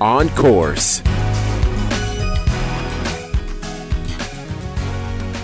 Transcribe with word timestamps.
on 0.00 0.28
course. 0.30 1.02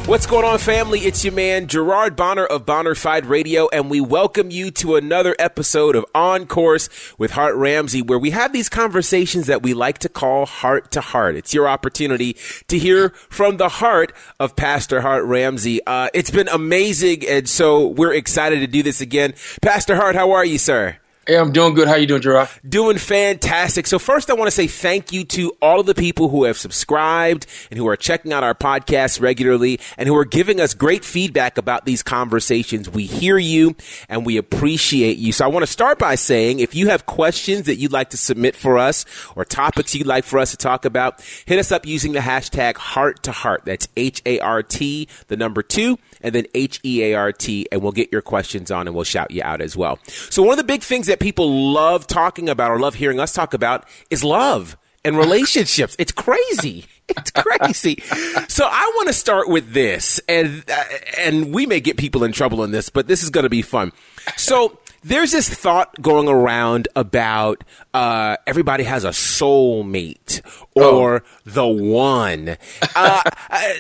What's 0.06 0.26
going 0.26 0.44
on, 0.44 0.58
family? 0.58 0.98
It's 0.98 1.24
your 1.24 1.32
man, 1.32 1.68
Gerard 1.68 2.16
Bonner 2.16 2.44
of 2.44 2.66
Bonner 2.66 2.94
Bonnerfied 2.94 3.28
Radio, 3.28 3.68
and 3.68 3.88
we 3.88 4.00
welcome 4.00 4.50
you 4.50 4.72
to 4.72 4.96
another 4.96 5.36
episode 5.38 5.94
of 5.94 6.04
On 6.14 6.44
Course 6.46 6.88
with 7.18 7.30
Hart 7.30 7.54
Ramsey, 7.54 8.02
where 8.02 8.18
we 8.18 8.30
have 8.30 8.52
these 8.52 8.68
conversations 8.68 9.46
that 9.46 9.62
we 9.62 9.74
like 9.74 9.98
to 9.98 10.08
call 10.08 10.44
heart 10.44 10.90
to 10.90 11.00
heart. 11.00 11.36
It's 11.36 11.54
your 11.54 11.68
opportunity 11.68 12.36
to 12.66 12.78
hear 12.78 13.10
from 13.30 13.56
the 13.58 13.68
heart 13.68 14.12
of 14.40 14.56
Pastor 14.56 15.00
Hart 15.00 15.24
Ramsey. 15.24 15.80
Uh, 15.86 16.08
it's 16.12 16.32
been 16.32 16.48
amazing, 16.48 17.26
and 17.26 17.48
so 17.48 17.86
we're 17.86 18.12
excited 18.12 18.58
to 18.58 18.66
do 18.66 18.82
this 18.82 19.00
again. 19.00 19.34
Pastor 19.62 19.94
Hart, 19.94 20.16
how 20.16 20.32
are 20.32 20.44
you, 20.44 20.58
sir? 20.58 20.98
Hey, 21.24 21.36
I'm 21.36 21.52
doing 21.52 21.74
good. 21.74 21.86
How 21.86 21.94
are 21.94 21.98
you 21.98 22.08
doing, 22.08 22.20
Gerard? 22.20 22.48
Doing 22.68 22.98
fantastic. 22.98 23.86
So 23.86 24.00
first, 24.00 24.28
I 24.28 24.34
want 24.34 24.48
to 24.48 24.50
say 24.50 24.66
thank 24.66 25.12
you 25.12 25.22
to 25.26 25.52
all 25.62 25.78
of 25.78 25.86
the 25.86 25.94
people 25.94 26.28
who 26.28 26.42
have 26.44 26.58
subscribed 26.58 27.46
and 27.70 27.78
who 27.78 27.86
are 27.86 27.94
checking 27.96 28.32
out 28.32 28.42
our 28.42 28.56
podcast 28.56 29.20
regularly 29.20 29.78
and 29.96 30.08
who 30.08 30.16
are 30.16 30.24
giving 30.24 30.60
us 30.60 30.74
great 30.74 31.04
feedback 31.04 31.58
about 31.58 31.86
these 31.86 32.02
conversations. 32.02 32.90
We 32.90 33.06
hear 33.06 33.38
you 33.38 33.76
and 34.08 34.26
we 34.26 34.36
appreciate 34.36 35.16
you. 35.16 35.30
So 35.30 35.44
I 35.44 35.48
want 35.48 35.62
to 35.62 35.70
start 35.70 36.00
by 36.00 36.16
saying 36.16 36.58
if 36.58 36.74
you 36.74 36.88
have 36.88 37.06
questions 37.06 37.66
that 37.66 37.76
you'd 37.76 37.92
like 37.92 38.10
to 38.10 38.16
submit 38.16 38.56
for 38.56 38.76
us 38.76 39.04
or 39.36 39.44
topics 39.44 39.94
you'd 39.94 40.08
like 40.08 40.24
for 40.24 40.40
us 40.40 40.50
to 40.50 40.56
talk 40.56 40.84
about, 40.84 41.20
hit 41.46 41.60
us 41.60 41.70
up 41.70 41.86
using 41.86 42.14
the 42.14 42.18
hashtag 42.18 42.76
heart 42.76 43.22
to 43.22 43.30
heart. 43.30 43.62
That's 43.64 43.86
H 43.96 44.22
A 44.26 44.40
R 44.40 44.64
T, 44.64 45.06
the 45.28 45.36
number 45.36 45.62
two, 45.62 46.00
and 46.22 46.34
then 46.34 46.46
H 46.54 46.80
E 46.84 47.02
A 47.04 47.14
R 47.14 47.32
T, 47.32 47.66
and 47.70 47.82
we'll 47.82 47.92
get 47.92 48.10
your 48.12 48.22
questions 48.22 48.70
on 48.70 48.86
and 48.86 48.94
we'll 48.94 49.04
shout 49.04 49.30
you 49.30 49.42
out 49.42 49.60
as 49.60 49.76
well. 49.76 49.98
So 50.06 50.42
one 50.42 50.52
of 50.52 50.58
the 50.58 50.64
big 50.64 50.82
things 50.82 51.06
that 51.06 51.20
people 51.20 51.72
love 51.72 52.06
talking 52.06 52.48
about 52.48 52.70
or 52.70 52.78
love 52.78 52.94
hearing 52.94 53.20
us 53.20 53.32
talk 53.32 53.54
about 53.54 53.86
is 54.10 54.24
love 54.24 54.76
and 55.04 55.16
relationships. 55.16 55.96
It's 55.98 56.12
crazy. 56.12 56.86
It's 57.14 57.30
crazy. 57.32 58.02
so 58.48 58.64
I 58.64 58.92
want 58.96 59.08
to 59.08 59.12
start 59.12 59.46
with 59.46 59.72
this, 59.72 60.18
and 60.28 60.64
uh, 60.70 60.84
and 61.18 61.52
we 61.52 61.66
may 61.66 61.78
get 61.78 61.98
people 61.98 62.24
in 62.24 62.32
trouble 62.32 62.64
in 62.64 62.70
this, 62.70 62.88
but 62.88 63.06
this 63.06 63.22
is 63.22 63.28
going 63.28 63.42
to 63.42 63.50
be 63.50 63.60
fun. 63.60 63.92
So 64.38 64.78
there's 65.02 65.32
this 65.32 65.48
thought 65.48 66.00
going 66.00 66.28
around 66.28 66.88
about 66.94 67.64
uh, 67.92 68.36
everybody 68.46 68.84
has 68.84 69.04
a 69.04 69.10
soulmate 69.10 70.40
or 70.74 71.24
oh. 71.24 71.40
the 71.44 71.66
one. 71.66 72.56
Uh, 72.94 73.22
uh, 73.50 73.72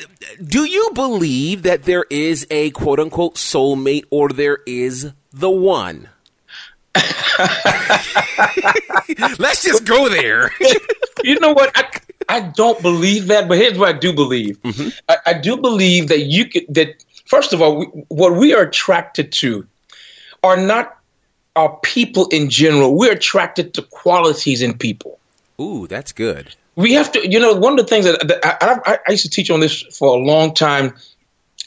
do 0.42 0.64
you 0.64 0.90
believe 0.94 1.62
that 1.62 1.84
there 1.84 2.04
is 2.10 2.46
a 2.50 2.70
quote 2.70 2.98
unquote 2.98 3.36
soulmate 3.36 4.04
or 4.10 4.28
there 4.30 4.58
is 4.66 5.12
the 5.32 5.50
one? 5.50 6.08
Let's 9.38 9.62
just 9.64 9.86
go 9.86 10.08
there. 10.10 10.50
you 11.24 11.40
know 11.40 11.52
what? 11.52 11.72
I, 11.74 11.88
I 12.28 12.40
don't 12.40 12.82
believe 12.82 13.28
that, 13.28 13.48
but 13.48 13.56
here's 13.56 13.78
what 13.78 13.94
I 13.94 13.98
do 13.98 14.12
believe. 14.12 14.60
Mm-hmm. 14.62 14.88
I, 15.08 15.16
I, 15.26 15.32
do 15.34 15.56
believe 15.56 16.08
that 16.08 16.20
you 16.20 16.46
could 16.46 16.66
that 16.68 17.02
first 17.24 17.54
of 17.54 17.62
all, 17.62 17.78
we, 17.78 17.86
what 18.08 18.34
we 18.34 18.52
are 18.52 18.62
attracted 18.62 19.32
to 19.32 19.66
are 20.42 20.58
not 20.58 20.98
our 21.56 21.76
people 21.82 22.26
in 22.28 22.48
general. 22.48 22.96
We're 22.96 23.12
attracted 23.12 23.74
to 23.74 23.82
qualities 23.82 24.62
in 24.62 24.76
people. 24.76 25.18
Ooh, 25.60 25.86
that's 25.86 26.12
good. 26.12 26.54
We 26.76 26.94
have 26.94 27.12
to, 27.12 27.30
you 27.30 27.38
know, 27.38 27.54
one 27.54 27.74
of 27.74 27.78
the 27.78 27.84
things 27.84 28.06
that, 28.06 28.26
that 28.26 28.44
I, 28.62 28.78
I, 28.86 28.98
I 29.06 29.10
used 29.10 29.24
to 29.24 29.30
teach 29.30 29.50
on 29.50 29.60
this 29.60 29.82
for 29.96 30.16
a 30.16 30.18
long 30.18 30.54
time 30.54 30.94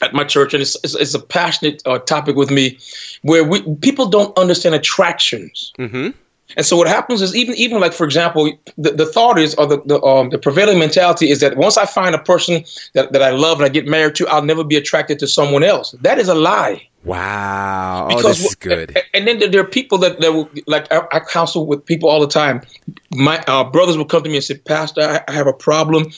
at 0.02 0.12
my 0.12 0.24
church, 0.24 0.52
and 0.52 0.60
it's, 0.60 0.76
it's, 0.84 0.94
it's 0.94 1.14
a 1.14 1.20
passionate 1.20 1.80
uh, 1.86 1.98
topic 2.00 2.36
with 2.36 2.50
me, 2.50 2.78
where 3.22 3.44
we 3.44 3.62
people 3.76 4.06
don't 4.06 4.36
understand 4.36 4.74
attractions. 4.74 5.72
Mm-hmm. 5.78 6.10
And 6.56 6.64
so 6.64 6.76
what 6.76 6.86
happens 6.86 7.22
is 7.22 7.34
even 7.34 7.54
even 7.56 7.80
like 7.80 7.92
for 7.92 8.04
example, 8.04 8.52
the, 8.76 8.90
the 8.90 9.06
thought 9.06 9.38
is 9.38 9.54
or 9.54 9.66
the 9.66 9.80
the, 9.86 10.02
um, 10.02 10.30
the 10.30 10.38
prevailing 10.38 10.78
mentality 10.78 11.30
is 11.30 11.40
that 11.40 11.56
once 11.56 11.76
I 11.76 11.86
find 11.86 12.14
a 12.14 12.18
person 12.18 12.64
that, 12.94 13.12
that 13.12 13.22
I 13.22 13.30
love 13.30 13.58
and 13.58 13.66
I 13.66 13.68
get 13.68 13.86
married 13.86 14.16
to, 14.16 14.28
I'll 14.28 14.44
never 14.44 14.64
be 14.64 14.76
attracted 14.76 15.18
to 15.20 15.28
someone 15.28 15.62
else. 15.62 15.92
That 16.02 16.18
is 16.18 16.28
a 16.28 16.34
lie. 16.34 16.86
Wow. 17.06 18.06
Because, 18.08 18.24
oh, 18.24 18.28
this 18.28 18.44
is 18.44 18.54
good. 18.56 19.00
And 19.14 19.28
then 19.28 19.38
there 19.52 19.60
are 19.60 19.64
people 19.64 19.96
that, 19.98 20.20
that 20.20 20.32
will, 20.32 20.50
like 20.66 20.92
I, 20.92 21.06
I, 21.12 21.20
counsel 21.20 21.64
with 21.64 21.86
people 21.86 22.08
all 22.08 22.20
the 22.20 22.26
time. 22.26 22.62
My 23.14 23.38
uh, 23.46 23.62
brothers 23.62 23.96
will 23.96 24.04
come 24.04 24.24
to 24.24 24.28
me 24.28 24.34
and 24.34 24.44
say, 24.44 24.56
Pastor, 24.58 25.02
I, 25.02 25.20
I 25.28 25.32
have 25.32 25.46
a 25.46 25.52
problem. 25.52 26.10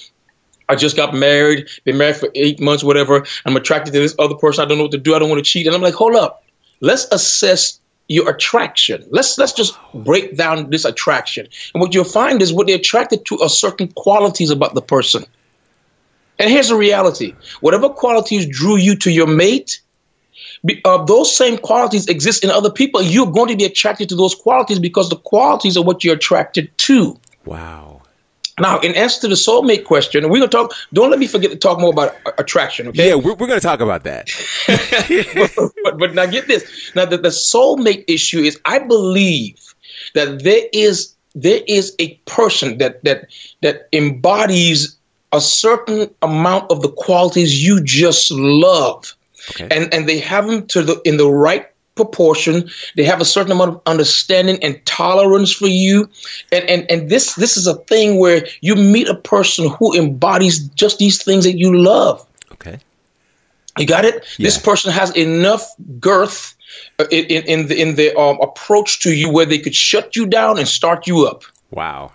I 0.71 0.77
just 0.77 0.97
got 0.97 1.13
married, 1.13 1.69
been 1.85 1.99
married 1.99 2.17
for 2.17 2.31
eight 2.35 2.59
months, 2.59 2.83
whatever. 2.83 3.27
I'm 3.45 3.55
attracted 3.55 3.93
to 3.93 4.01
this 4.01 4.15
other 4.19 4.35
person. 4.35 4.65
I 4.65 4.69
don't 4.69 4.79
know 4.79 4.85
what 4.85 4.93
to 4.93 4.99
do. 4.99 5.15
I 5.15 5.19
don't 5.19 5.29
want 5.29 5.45
to 5.45 5.51
cheat. 5.51 5.67
And 5.67 5.77
I'm 5.77 5.83
like, 5.83 5.95
hold 5.95 6.17
up. 6.17 6.43
Let's 6.81 7.07
assess 7.13 7.81
your 8.09 8.31
attraction. 8.31 9.05
Let's 9.11 9.37
let's 9.37 9.53
just 9.53 9.77
break 9.93 10.37
down 10.37 10.71
this 10.71 10.87
attraction. 10.87 11.49
And 11.75 11.83
what 11.83 11.95
you'll 11.95 12.05
find 12.05 12.41
is 12.41 12.53
what 12.53 12.67
they're 12.67 12.77
attracted 12.77 13.27
to 13.27 13.39
are 13.41 13.51
certain 13.51 13.89
qualities 13.89 14.51
about 14.51 14.75
the 14.75 14.81
person. 14.81 15.25
And 16.39 16.51
here's 16.51 16.69
the 16.69 16.77
reality: 16.77 17.35
whatever 17.61 17.91
qualities 17.91 18.47
drew 18.47 18.77
you 18.77 18.97
to 18.97 19.11
your 19.11 19.27
mate, 19.27 19.83
uh, 20.85 21.05
those 21.05 21.35
same 21.35 21.59
qualities 21.59 22.07
exist 22.07 22.45
in 22.45 22.51
other 22.51 22.71
people. 22.71 23.03
You're 23.03 23.31
going 23.31 23.49
to 23.49 23.57
be 23.57 23.65
attracted 23.65 24.09
to 24.11 24.17
those 24.17 24.35
qualities 24.35 24.79
because 24.79 25.09
the 25.09 25.17
qualities 25.17 25.77
are 25.77 25.85
what 25.85 26.05
you're 26.05 26.15
attracted 26.15 26.77
to. 26.79 27.19
Wow. 27.45 28.03
Now, 28.61 28.81
in 28.81 28.95
answer 28.95 29.21
to 29.23 29.29
the 29.29 29.35
soulmate 29.35 29.85
question, 29.85 30.25
we're 30.25 30.39
going 30.39 30.51
to 30.51 30.57
talk. 30.57 30.75
Don't 30.93 31.11
let 31.11 31.19
me 31.19 31.27
forget 31.27 31.51
to 31.51 31.57
talk 31.57 31.79
more 31.79 31.91
about 31.91 32.17
attraction. 32.39 32.89
Okay? 32.89 33.09
Yeah, 33.09 33.15
we're, 33.15 33.35
we're 33.35 33.47
going 33.47 33.61
to 33.61 33.67
talk 33.67 33.81
about 33.81 34.05
that. 34.05 34.31
but, 35.57 35.73
but, 35.85 35.99
but, 35.99 36.15
now, 36.15 36.27
get 36.27 36.49
this. 36.49 36.93
Now, 36.95 37.05
the, 37.05 37.19
the 37.19 37.29
soulmate 37.29 38.05
issue 38.09 38.41
is, 38.41 38.59
I 38.65 38.81
believe 38.81 39.75
that 40.15 40.43
there 40.43 40.65
is 40.73 41.15
there 41.35 41.61
is 41.69 41.95
a 41.99 42.15
person 42.27 42.79
that 42.79 43.05
that 43.05 43.29
that 43.63 43.89
embodies 43.93 44.97
a 45.33 45.41
certain 45.41 46.11
amount 46.23 46.71
of 46.71 46.83
the 46.83 46.91
qualities 46.91 47.63
you 47.65 47.83
just 47.83 48.31
love, 48.31 49.15
okay. 49.51 49.69
and 49.71 49.93
and 49.93 50.09
they 50.09 50.19
have 50.19 50.47
them 50.47 50.67
to 50.69 50.83
the 50.83 51.01
in 51.05 51.17
the 51.17 51.29
right 51.29 51.67
proportion. 51.99 52.71
They 52.97 53.05
have 53.05 53.21
a 53.21 53.25
certain 53.27 53.53
amount 53.53 53.71
of 53.73 53.83
understanding 53.85 54.63
and 54.63 54.81
tolerance 54.87 55.53
for 55.53 55.67
you. 55.67 56.09
And, 56.53 56.65
and, 56.65 56.91
and 56.91 57.11
this, 57.11 57.35
this 57.35 57.57
is 57.57 57.67
a 57.67 57.75
thing 57.75 58.19
where 58.19 58.47
you 58.63 58.77
meet 58.77 59.09
a 59.09 59.17
person 59.17 59.69
who 59.69 59.95
embodies 59.95 60.61
just 60.69 60.99
these 60.99 61.23
things 61.23 61.45
that 61.45 61.59
you 61.59 61.77
love. 61.77 62.25
Okay. 62.53 62.79
You 63.79 63.87
got 63.87 64.05
it? 64.05 64.25
Yeah. 64.39 64.47
This 64.47 64.59
person 64.59 64.93
has 64.93 65.15
enough 65.17 65.69
girth 65.99 66.57
uh, 67.01 67.07
in, 67.11 67.25
in, 67.27 67.43
in 67.45 67.67
the, 67.67 67.81
in 67.83 67.95
the 67.97 68.17
um, 68.17 68.39
approach 68.41 69.01
to 69.01 69.13
you 69.13 69.29
where 69.29 69.47
they 69.47 69.59
could 69.59 69.75
shut 69.75 70.15
you 70.15 70.27
down 70.27 70.57
and 70.59 70.69
start 70.69 71.07
you 71.09 71.27
up. 71.27 71.43
Wow. 71.73 72.13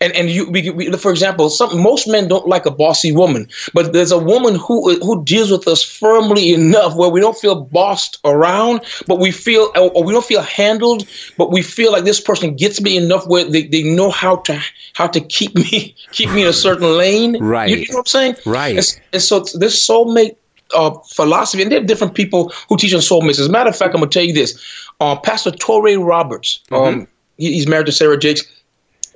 And 0.00 0.12
and 0.14 0.30
you, 0.30 0.50
we, 0.50 0.70
we, 0.70 0.92
for 0.92 1.10
example, 1.10 1.50
some 1.50 1.80
most 1.80 2.06
men 2.06 2.28
don't 2.28 2.46
like 2.46 2.66
a 2.66 2.70
bossy 2.70 3.12
woman, 3.12 3.48
but 3.74 3.92
there's 3.92 4.12
a 4.12 4.18
woman 4.18 4.54
who 4.54 4.98
who 5.00 5.24
deals 5.24 5.50
with 5.50 5.66
us 5.68 5.82
firmly 5.82 6.52
enough 6.52 6.94
where 6.96 7.08
we 7.08 7.20
don't 7.20 7.36
feel 7.36 7.54
bossed 7.54 8.18
around, 8.24 8.80
but 9.06 9.18
we 9.18 9.30
feel 9.30 9.70
or 9.76 10.02
we 10.04 10.12
don't 10.12 10.24
feel 10.24 10.42
handled, 10.42 11.06
but 11.36 11.50
we 11.50 11.62
feel 11.62 11.92
like 11.92 12.04
this 12.04 12.20
person 12.20 12.54
gets 12.56 12.80
me 12.80 12.96
enough 12.96 13.26
where 13.26 13.44
they, 13.44 13.66
they 13.66 13.82
know 13.82 14.10
how 14.10 14.36
to 14.36 14.60
how 14.94 15.06
to 15.06 15.20
keep 15.20 15.54
me 15.54 15.94
keep 16.12 16.30
me 16.30 16.42
in 16.42 16.48
a 16.48 16.52
certain 16.52 16.96
lane. 16.96 17.42
Right. 17.42 17.68
You, 17.68 17.76
you 17.76 17.86
know 17.90 17.98
what 17.98 18.00
I'm 18.00 18.06
saying? 18.06 18.36
Right. 18.46 18.76
And, 18.76 19.00
and 19.12 19.22
so 19.22 19.40
this 19.40 19.86
soulmate 19.86 20.36
uh, 20.74 20.90
philosophy, 21.10 21.62
and 21.62 21.72
there 21.72 21.80
are 21.80 21.84
different 21.84 22.14
people 22.14 22.52
who 22.68 22.76
teach 22.76 22.94
on 22.94 23.00
soulmates. 23.00 23.38
As 23.38 23.46
a 23.46 23.50
matter 23.50 23.70
of 23.70 23.76
fact, 23.76 23.94
I'm 23.94 24.00
gonna 24.00 24.10
tell 24.10 24.24
you 24.24 24.32
this: 24.32 24.58
uh, 25.00 25.16
Pastor 25.16 25.50
Touré 25.50 26.02
Roberts, 26.02 26.60
mm-hmm. 26.70 27.00
um, 27.00 27.08
he, 27.36 27.52
he's 27.52 27.66
married 27.66 27.86
to 27.86 27.92
Sarah 27.92 28.18
Jakes 28.18 28.42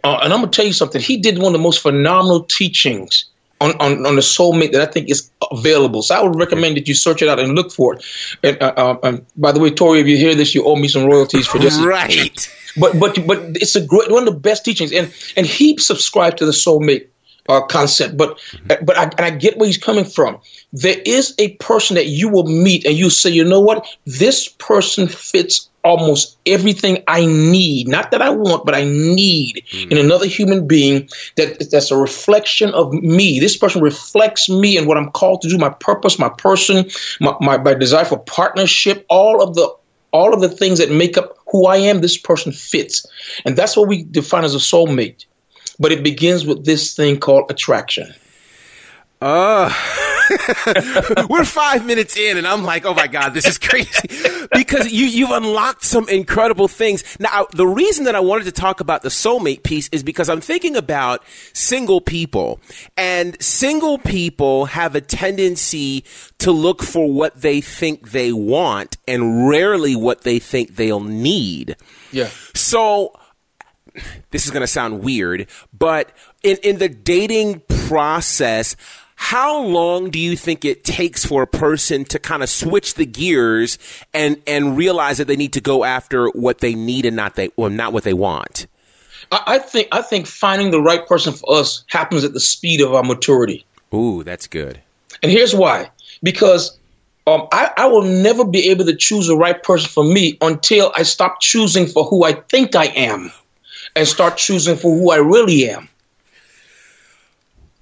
uh, 0.06 0.18
and 0.22 0.32
I'm 0.32 0.40
gonna 0.40 0.52
tell 0.52 0.66
you 0.66 0.72
something. 0.72 1.00
He 1.00 1.16
did 1.16 1.38
one 1.38 1.46
of 1.46 1.52
the 1.52 1.58
most 1.58 1.80
phenomenal 1.80 2.44
teachings 2.44 3.24
on, 3.60 3.72
on, 3.80 4.06
on 4.06 4.14
the 4.14 4.20
soulmate 4.20 4.72
that 4.72 4.80
I 4.80 4.90
think 4.90 5.10
is 5.10 5.30
available. 5.50 6.02
So 6.02 6.14
I 6.14 6.22
would 6.22 6.36
recommend 6.36 6.76
that 6.76 6.86
you 6.86 6.94
search 6.94 7.22
it 7.22 7.28
out 7.28 7.40
and 7.40 7.54
look 7.54 7.72
for 7.72 7.94
it. 7.94 8.04
And, 8.42 8.62
uh, 8.62 8.72
uh, 8.76 8.98
um, 9.02 9.26
by 9.36 9.50
the 9.50 9.58
way, 9.58 9.70
Touré, 9.70 10.00
if 10.00 10.06
you 10.06 10.16
hear 10.16 10.34
this, 10.36 10.54
you 10.54 10.64
owe 10.64 10.76
me 10.76 10.86
some 10.86 11.06
royalties 11.06 11.46
for 11.46 11.58
this. 11.58 11.76
right. 11.78 12.52
But 12.78 13.00
but 13.00 13.26
but 13.26 13.38
it's 13.56 13.74
a 13.74 13.84
great 13.84 14.10
one 14.10 14.28
of 14.28 14.34
the 14.34 14.38
best 14.38 14.64
teachings, 14.64 14.92
and 14.92 15.10
and 15.34 15.46
he 15.46 15.78
subscribed 15.78 16.38
to 16.38 16.46
the 16.46 16.52
soulmate 16.52 17.06
uh, 17.48 17.60
concept, 17.62 18.16
but 18.16 18.38
but 18.82 18.96
I, 18.96 19.04
and 19.04 19.20
I 19.20 19.30
get 19.30 19.58
where 19.58 19.66
he's 19.66 19.78
coming 19.78 20.04
from. 20.04 20.38
There 20.72 21.00
is 21.04 21.34
a 21.38 21.54
person 21.56 21.94
that 21.94 22.06
you 22.06 22.28
will 22.28 22.46
meet, 22.46 22.84
and 22.84 22.96
you 22.96 23.10
say, 23.10 23.30
you 23.30 23.44
know 23.44 23.60
what, 23.60 23.86
this 24.04 24.48
person 24.48 25.08
fits 25.08 25.68
almost 25.86 26.36
everything 26.46 27.02
I 27.06 27.24
need. 27.26 27.86
Not 27.86 28.10
that 28.10 28.20
I 28.20 28.30
want, 28.30 28.64
but 28.64 28.74
I 28.74 28.84
need 28.84 29.62
mm. 29.70 29.90
in 29.90 29.98
another 29.98 30.26
human 30.26 30.66
being 30.66 31.08
that 31.36 31.70
that's 31.70 31.92
a 31.92 31.96
reflection 31.96 32.70
of 32.74 32.92
me. 32.92 33.38
This 33.38 33.56
person 33.56 33.80
reflects 33.80 34.48
me 34.48 34.76
and 34.76 34.88
what 34.88 34.98
I'm 34.98 35.10
called 35.10 35.42
to 35.42 35.48
do, 35.48 35.56
my 35.56 35.70
purpose, 35.70 36.18
my 36.18 36.28
person, 36.28 36.90
my, 37.20 37.34
my, 37.40 37.56
my 37.58 37.74
desire 37.74 38.04
for 38.04 38.18
partnership, 38.18 39.06
all 39.08 39.42
of 39.42 39.54
the 39.54 39.72
all 40.12 40.32
of 40.32 40.40
the 40.40 40.48
things 40.48 40.78
that 40.78 40.90
make 40.90 41.18
up 41.18 41.36
who 41.50 41.66
I 41.66 41.76
am, 41.76 42.00
this 42.00 42.16
person 42.16 42.50
fits. 42.50 43.06
And 43.44 43.56
that's 43.56 43.76
what 43.76 43.88
we 43.88 44.04
define 44.04 44.44
as 44.44 44.54
a 44.54 44.58
soulmate. 44.58 45.26
But 45.78 45.92
it 45.92 46.02
begins 46.02 46.46
with 46.46 46.64
this 46.64 46.94
thing 46.94 47.18
called 47.18 47.50
attraction. 47.50 48.14
Uh 49.20 49.72
we're 51.28 51.44
five 51.44 51.86
minutes 51.86 52.16
in 52.16 52.36
and 52.36 52.46
I'm 52.46 52.64
like, 52.64 52.84
oh 52.84 52.94
my 52.94 53.06
God, 53.06 53.30
this 53.30 53.46
is 53.46 53.58
crazy. 53.58 54.08
because 54.52 54.92
you, 54.92 55.06
you've 55.06 55.30
unlocked 55.30 55.84
some 55.84 56.08
incredible 56.08 56.68
things. 56.68 57.04
Now, 57.20 57.46
the 57.52 57.66
reason 57.66 58.04
that 58.04 58.14
I 58.14 58.20
wanted 58.20 58.44
to 58.44 58.52
talk 58.52 58.80
about 58.80 59.02
the 59.02 59.08
soulmate 59.08 59.62
piece 59.62 59.88
is 59.90 60.02
because 60.02 60.28
I'm 60.28 60.40
thinking 60.40 60.76
about 60.76 61.22
single 61.52 62.00
people 62.00 62.60
and 62.96 63.40
single 63.42 63.98
people 63.98 64.66
have 64.66 64.94
a 64.94 65.00
tendency 65.00 66.04
to 66.38 66.50
look 66.50 66.82
for 66.82 67.10
what 67.10 67.40
they 67.40 67.60
think 67.60 68.10
they 68.10 68.32
want 68.32 68.96
and 69.06 69.48
rarely 69.48 69.96
what 69.96 70.22
they 70.22 70.38
think 70.38 70.76
they'll 70.76 71.00
need. 71.00 71.76
Yeah. 72.12 72.30
So, 72.54 73.12
this 74.30 74.44
is 74.44 74.50
going 74.50 74.62
to 74.62 74.66
sound 74.66 75.02
weird, 75.02 75.46
but 75.76 76.10
in, 76.42 76.56
in 76.62 76.78
the 76.78 76.88
dating 76.88 77.60
process, 77.88 78.76
how 79.16 79.62
long 79.62 80.10
do 80.10 80.18
you 80.18 80.36
think 80.36 80.64
it 80.64 80.84
takes 80.84 81.24
for 81.24 81.42
a 81.42 81.46
person 81.46 82.04
to 82.04 82.18
kind 82.18 82.42
of 82.42 82.50
switch 82.50 82.94
the 82.94 83.06
gears 83.06 83.78
and 84.12 84.40
and 84.46 84.76
realize 84.76 85.18
that 85.18 85.26
they 85.26 85.36
need 85.36 85.54
to 85.54 85.60
go 85.60 85.84
after 85.84 86.28
what 86.28 86.58
they 86.58 86.74
need 86.74 87.06
and 87.06 87.16
not 87.16 87.34
they 87.34 87.48
or 87.56 87.70
not 87.70 87.92
what 87.92 88.04
they 88.04 88.14
want? 88.14 88.66
I 89.32 89.58
think 89.58 89.88
I 89.90 90.02
think 90.02 90.26
finding 90.26 90.70
the 90.70 90.80
right 90.80 91.04
person 91.06 91.32
for 91.32 91.56
us 91.56 91.84
happens 91.88 92.24
at 92.24 92.32
the 92.32 92.40
speed 92.40 92.80
of 92.80 92.94
our 92.94 93.02
maturity. 93.02 93.64
Ooh, 93.92 94.22
that's 94.22 94.46
good. 94.46 94.80
And 95.22 95.32
here's 95.32 95.54
why: 95.54 95.90
because 96.22 96.78
um, 97.26 97.48
I, 97.52 97.72
I 97.76 97.86
will 97.86 98.02
never 98.02 98.44
be 98.44 98.70
able 98.70 98.84
to 98.84 98.94
choose 98.94 99.26
the 99.26 99.36
right 99.36 99.60
person 99.60 99.90
for 99.90 100.04
me 100.04 100.38
until 100.40 100.92
I 100.94 101.02
stop 101.02 101.40
choosing 101.40 101.86
for 101.86 102.04
who 102.04 102.24
I 102.24 102.34
think 102.34 102.76
I 102.76 102.86
am, 102.86 103.32
and 103.96 104.06
start 104.06 104.36
choosing 104.36 104.76
for 104.76 104.94
who 104.94 105.10
I 105.10 105.16
really 105.16 105.68
am. 105.70 105.88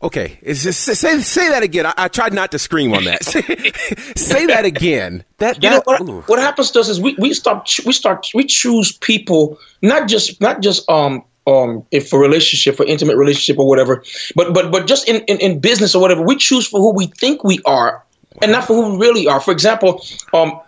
Okay, 0.03 0.39
just, 0.45 0.81
say 0.83 1.21
say 1.21 1.49
that 1.49 1.63
again. 1.63 1.87
I, 1.87 1.95
I, 1.97 2.09
tried 2.09 2.35
not 2.35 2.51
to 2.51 2.59
scream 2.59 2.93
on 2.93 3.05
that. 3.05 3.25
say 4.17 4.47
that 4.47 4.67
again. 4.67 5.25
That, 5.39 5.61
that 5.61 5.63
you 5.63 5.71
know 5.71 5.83
what, 5.87 6.29
what, 6.29 6.39
happens 6.39 6.71
to 6.73 6.81
us 6.81 6.91
is 6.91 7.01
we, 7.01 7.15
we 7.19 7.33
start 7.33 7.71
we 7.87 7.93
start 7.95 8.29
we 8.35 8.45
choose 8.45 8.93
people 8.93 9.59
not 9.81 10.07
just 10.07 10.43
not 10.43 10.61
just 10.61 10.89
um 10.91 11.25
um 11.47 11.87
if 11.91 12.11
for 12.11 12.21
relationship 12.21 12.77
for 12.77 12.85
intimate 12.85 13.17
relationship 13.17 13.59
or 13.59 13.67
whatever, 13.67 14.05
but 14.37 14.53
but 14.53 14.71
but 14.71 14.87
just 14.87 15.09
in, 15.09 15.23
in, 15.23 15.39
in 15.39 15.61
business 15.61 15.95
or 15.95 16.03
whatever 16.03 16.21
we 16.21 16.37
choose 16.37 16.67
for 16.67 16.81
who 16.81 16.93
we 16.93 17.07
think 17.07 17.43
we 17.43 17.61
are 17.65 18.05
wow. 18.35 18.41
and 18.43 18.53
not 18.53 18.67
for 18.67 18.75
who 18.75 18.99
we 18.99 19.07
really 19.07 19.27
are. 19.27 19.41
For 19.41 19.53
example, 19.53 20.05
um 20.35 20.61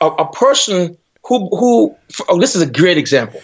a, 0.00 0.06
a 0.06 0.32
person 0.32 0.96
who 1.24 1.48
who 1.48 1.96
oh, 2.28 2.38
this 2.38 2.54
is 2.54 2.62
a 2.62 2.70
great 2.70 2.98
example 2.98 3.40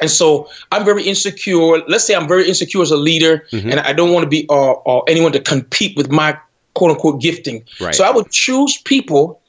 and 0.00 0.10
so 0.10 0.48
I'm 0.72 0.84
very 0.84 1.04
insecure. 1.04 1.78
Let's 1.88 2.04
say 2.04 2.14
I'm 2.14 2.28
very 2.28 2.48
insecure 2.48 2.82
as 2.82 2.90
a 2.90 2.96
leader, 2.96 3.46
mm-hmm. 3.52 3.70
and 3.70 3.80
I 3.80 3.92
don't 3.92 4.12
want 4.12 4.24
to 4.24 4.28
be 4.28 4.46
uh, 4.48 4.72
uh, 4.72 5.00
anyone 5.00 5.32
to 5.32 5.40
compete 5.40 5.96
with 5.96 6.10
my 6.10 6.38
quote 6.74 6.92
unquote 6.92 7.20
gifting. 7.20 7.64
Right. 7.80 7.94
So 7.94 8.04
I 8.04 8.10
would 8.10 8.30
choose 8.30 8.78
people 8.78 9.40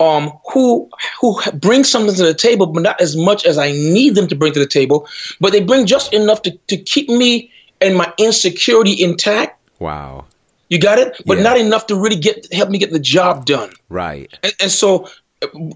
um, 0.00 0.32
who 0.52 0.88
who 1.20 1.40
bring 1.54 1.84
something 1.84 2.14
to 2.14 2.24
the 2.24 2.34
table, 2.34 2.66
but 2.66 2.82
not 2.82 3.00
as 3.00 3.16
much 3.16 3.44
as 3.44 3.58
I 3.58 3.72
need 3.72 4.14
them 4.14 4.28
to 4.28 4.36
bring 4.36 4.52
to 4.52 4.60
the 4.60 4.66
table. 4.66 5.08
But 5.40 5.52
they 5.52 5.62
bring 5.62 5.86
just 5.86 6.12
enough 6.12 6.42
to, 6.42 6.52
to 6.68 6.76
keep 6.76 7.08
me 7.08 7.52
and 7.80 7.96
my 7.96 8.12
insecurity 8.18 9.02
intact. 9.02 9.60
Wow. 9.78 10.24
You 10.68 10.78
got 10.78 10.98
it, 10.98 11.20
but 11.24 11.38
yeah. 11.38 11.44
not 11.44 11.58
enough 11.58 11.86
to 11.86 11.96
really 11.96 12.16
get 12.16 12.52
help 12.52 12.68
me 12.68 12.78
get 12.78 12.92
the 12.92 12.98
job 12.98 13.46
done. 13.46 13.70
Right. 13.88 14.30
And, 14.42 14.52
and 14.60 14.70
so 14.70 15.08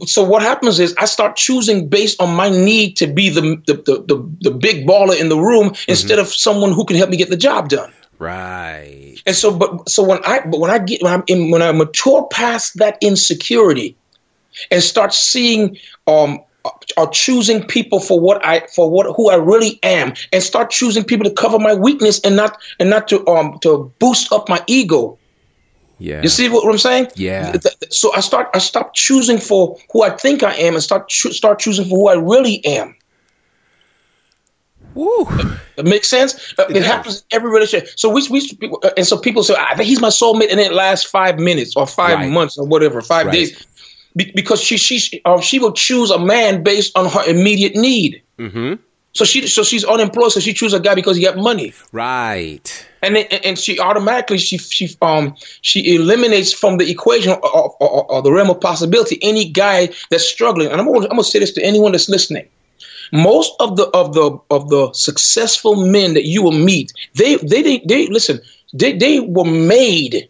so 0.05 0.23
what 0.23 0.43
happens 0.43 0.81
is 0.81 0.95
I 0.99 1.05
start 1.05 1.37
choosing 1.37 1.89
based 1.89 2.21
on 2.21 2.35
my 2.35 2.49
need 2.49 2.97
to 2.97 3.07
be 3.07 3.29
the 3.29 3.41
the 3.67 3.75
the, 3.75 4.05
the, 4.07 4.31
the 4.41 4.51
big 4.51 4.87
baller 4.87 5.19
in 5.19 5.29
the 5.29 5.39
room 5.39 5.71
mm-hmm. 5.71 5.91
instead 5.91 6.19
of 6.19 6.29
someone 6.29 6.73
who 6.73 6.85
can 6.85 6.97
help 6.97 7.11
me 7.11 7.17
get 7.17 7.31
the 7.31 7.37
job 7.37 7.69
done. 7.69 7.93
Right. 8.19 9.21
And 9.27 9.35
so, 9.35 9.57
but 9.57 9.89
so 9.89 10.03
when 10.03 10.19
I 10.25 10.41
but 10.41 10.61
when 10.61 10.71
I 10.71 10.79
get 10.79 11.03
when 11.03 11.13
I'm 11.13 11.25
in, 11.27 11.51
when 11.51 11.63
I 11.63 11.73
mature 11.73 12.27
past 12.31 12.79
that 12.79 12.99
insecurity, 13.01 13.97
and 14.71 14.83
start 14.83 15.13
seeing 15.13 15.79
um 16.07 16.41
are 16.97 17.11
choosing 17.11 17.67
people 17.67 17.99
for 17.99 18.21
what 18.21 18.45
I 18.45 18.67
for 18.75 18.91
what 18.91 19.07
who 19.17 19.31
I 19.31 19.37
really 19.37 19.79
am, 19.83 20.15
and 20.33 20.43
start 20.43 20.71
choosing 20.71 21.05
people 21.05 21.25
to 21.25 21.35
cover 21.35 21.59
my 21.59 21.75
weakness 21.75 22.21
and 22.21 22.37
not 22.37 22.61
and 22.79 22.91
not 22.91 23.09
to 23.09 23.27
um 23.29 23.59
to 23.63 23.93
boost 23.99 24.33
up 24.33 24.49
my 24.49 24.63
ego. 24.67 25.19
Yeah. 26.03 26.21
You 26.21 26.29
see 26.29 26.49
what, 26.49 26.65
what 26.65 26.73
I'm 26.73 26.79
saying? 26.79 27.07
Yeah. 27.15 27.57
So 27.91 28.13
I 28.13 28.21
start 28.21 28.49
I 28.55 28.59
stop 28.59 28.93
choosing 28.95 29.39
for 29.39 29.79
who 29.93 30.03
I 30.03 30.11
think 30.11 30.43
I 30.43 30.53
am 30.55 30.75
and 30.75 30.83
start 30.83 31.09
cho- 31.09 31.31
start 31.31 31.61
choosing 31.61 31.85
for 31.85 31.97
who 31.97 32.09
I 32.09 32.15
really 32.15 32.65
am. 32.65 32.97
Woo. 34.95 35.29
It 35.77 35.87
makes 35.87 36.11
sense. 36.11 36.55
Uh, 36.59 36.65
it, 36.69 36.79
it 36.79 36.83
happens 36.83 37.21
in 37.21 37.37
every 37.37 37.51
relationship. 37.51 37.89
So 37.97 38.11
we, 38.11 38.27
we 38.31 38.69
uh, 38.83 38.91
and 38.97 39.07
so 39.07 39.17
people 39.17 39.45
say, 39.45 39.55
I 39.57 39.77
think 39.77 39.89
he's 39.89 40.01
my 40.01 40.09
soulmate, 40.09 40.51
and 40.51 40.59
it 40.59 40.73
lasts 40.73 41.09
five 41.09 41.39
minutes 41.39 41.77
or 41.77 41.87
five 41.87 42.19
right. 42.19 42.31
months 42.31 42.59
or 42.59 42.67
whatever, 42.67 43.01
five 43.01 43.27
right. 43.27 43.33
days, 43.33 43.65
Be- 44.17 44.33
because 44.35 44.61
she 44.61 44.77
she 44.77 45.23
um, 45.25 45.41
she 45.41 45.61
will 45.61 45.73
choose 45.73 46.11
a 46.11 46.19
man 46.19 46.65
based 46.65 46.99
on 46.99 47.09
her 47.09 47.23
immediate 47.31 47.77
need. 47.77 48.23
Mm-hmm. 48.39 48.75
So 49.15 49.25
she 49.25 49.47
so 49.47 49.63
she's 49.63 49.85
unemployed, 49.85 50.33
so 50.33 50.41
she 50.41 50.55
chooses 50.55 50.79
a 50.79 50.83
guy 50.83 50.95
because 50.95 51.17
he 51.17 51.23
got 51.23 51.37
money. 51.37 51.75
Right. 51.93 52.89
And 53.03 53.17
then, 53.17 53.27
and 53.45 53.59
she 53.59 53.79
automatically 53.79 54.39
she 54.39 54.57
she 54.57 54.97
um 55.03 55.37
she 55.61 55.95
eliminates 55.95 56.53
from 56.53 56.79
the 56.79 56.91
equation 56.91 57.33
or, 57.33 57.45
or, 57.45 57.77
or, 57.81 58.11
or 58.11 58.23
the 58.23 58.33
realm 58.33 58.49
of 58.49 58.61
possibility 58.61 59.19
any 59.21 59.51
guy 59.51 59.91
that's 60.11 60.27
struggling. 60.27 60.69
And 60.69 60.81
I'm 60.81 60.87
gonna, 60.87 61.05
I'm 61.05 61.11
gonna 61.11 61.25
say 61.25 61.41
this 61.41 61.53
to 61.53 61.63
anyone 61.63 61.93
that's 61.93 62.09
listening. 62.09 62.49
Most 63.13 63.53
of 63.61 63.77
the 63.77 63.89
of 63.89 64.15
the 64.15 64.39
of 64.51 64.71
the 64.71 64.91
successful 64.95 65.85
men 65.85 66.15
that 66.15 66.25
you 66.25 66.43
will 66.43 66.53
meet, 66.53 66.93
they 67.15 67.37
they 67.37 67.63
they, 67.63 67.79
they 67.87 68.07
listen, 68.07 68.41
they 68.73 68.97
they 68.97 69.21
were 69.21 69.45
made 69.45 70.27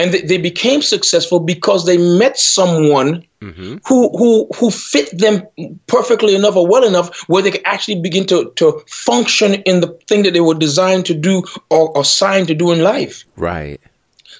and 0.00 0.12
they, 0.12 0.22
they 0.22 0.38
became 0.38 0.80
successful 0.80 1.40
because 1.40 1.84
they 1.84 1.98
met 1.98 2.38
someone 2.38 3.22
mm-hmm. 3.42 3.76
who 3.86 4.08
who 4.16 4.48
who 4.56 4.70
fit 4.70 5.16
them 5.16 5.46
perfectly 5.86 6.34
enough 6.34 6.56
or 6.56 6.66
well 6.66 6.84
enough 6.84 7.28
where 7.28 7.42
they 7.42 7.50
could 7.50 7.66
actually 7.66 8.00
begin 8.00 8.26
to 8.26 8.50
to 8.56 8.82
function 8.88 9.54
in 9.54 9.80
the 9.80 9.88
thing 10.08 10.22
that 10.22 10.32
they 10.32 10.40
were 10.40 10.54
designed 10.54 11.04
to 11.04 11.14
do 11.14 11.44
or, 11.68 11.92
assigned 12.00 12.48
to 12.48 12.54
do 12.54 12.72
in 12.72 12.82
life. 12.82 13.24
Right. 13.36 13.78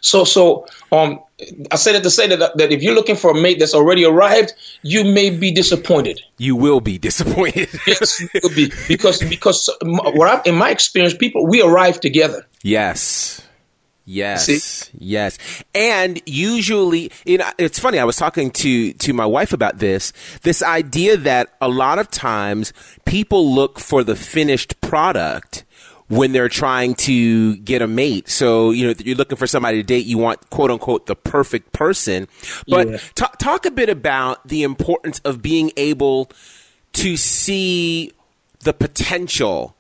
So 0.01 0.25
so 0.25 0.67
um 0.93 1.21
I 1.71 1.77
said 1.77 1.95
it 1.95 2.03
to 2.05 2.11
say 2.11 2.27
that 2.29 2.57
that 2.57 2.73
if 2.73 2.83
you're 2.83 2.95
looking 2.95 3.17
for 3.17 3.33
a 3.33 3.35
mate 3.35 3.59
that's 3.59 3.75
already 3.75 4.07
arrived, 4.07 4.55
you 4.81 5.05
may 5.05 5.29
be 5.29 5.51
disappointed. 5.51 6.23
You 6.39 6.57
will 6.57 6.81
be 6.81 6.97
disappointed. 6.97 7.69
yes, 7.87 8.19
you 8.19 8.29
will 8.43 8.55
be 8.55 8.73
because 8.89 9.19
because 9.21 9.69
what 9.83 10.27
I, 10.27 10.49
in 10.49 10.55
my 10.55 10.71
experience, 10.71 11.15
people 11.15 11.47
we 11.47 11.61
arrive 11.61 12.01
together. 12.01 12.47
Yes. 12.63 13.43
Yes. 14.11 14.47
See? 14.47 14.91
Yes. 14.99 15.39
And 15.73 16.21
usually, 16.27 17.13
you 17.25 17.39
know, 17.39 17.49
it's 17.59 17.79
funny. 17.79 18.01
I 18.01 18.05
was 18.05 18.17
talking 18.17 18.51
to, 18.51 18.93
to 18.93 19.13
my 19.13 19.25
wife 19.25 19.53
about 19.53 19.79
this, 19.79 20.13
this 20.43 20.65
idea 20.65 21.17
that 21.17 21.55
a 21.61 21.69
lot 21.69 22.01
of 22.01 22.11
times 22.11 22.73
people 23.05 23.55
look 23.55 23.79
for 23.79 24.03
the 24.03 24.17
finished 24.17 24.81
product 24.81 25.65
when 26.09 26.33
they're 26.33 26.49
trying 26.49 26.97
to 26.97 27.57
get 27.59 27.83
a 27.83 27.87
mate. 27.87 28.29
So, 28.29 28.73
you 28.73 28.89
know, 28.89 28.95
you're 28.99 29.17
looking 29.17 29.39
for 29.39 29.47
somebody 29.47 29.77
to 29.77 29.85
date, 29.85 30.07
you 30.07 30.19
want 30.19 30.51
quote 30.51 30.73
unquote 30.73 31.07
the 31.07 31.15
perfect 31.15 31.73
person. 31.73 32.27
But 32.67 32.89
yeah. 32.89 32.97
t- 33.15 33.27
talk 33.39 33.65
a 33.65 33.71
bit 33.71 33.89
about 33.89 34.47
the 34.49 34.65
importance 34.65 35.21
of 35.21 35.41
being 35.41 35.71
able 35.77 36.33
to 36.95 37.17
see 37.17 38.11
the 38.65 38.73
potential 38.73 39.77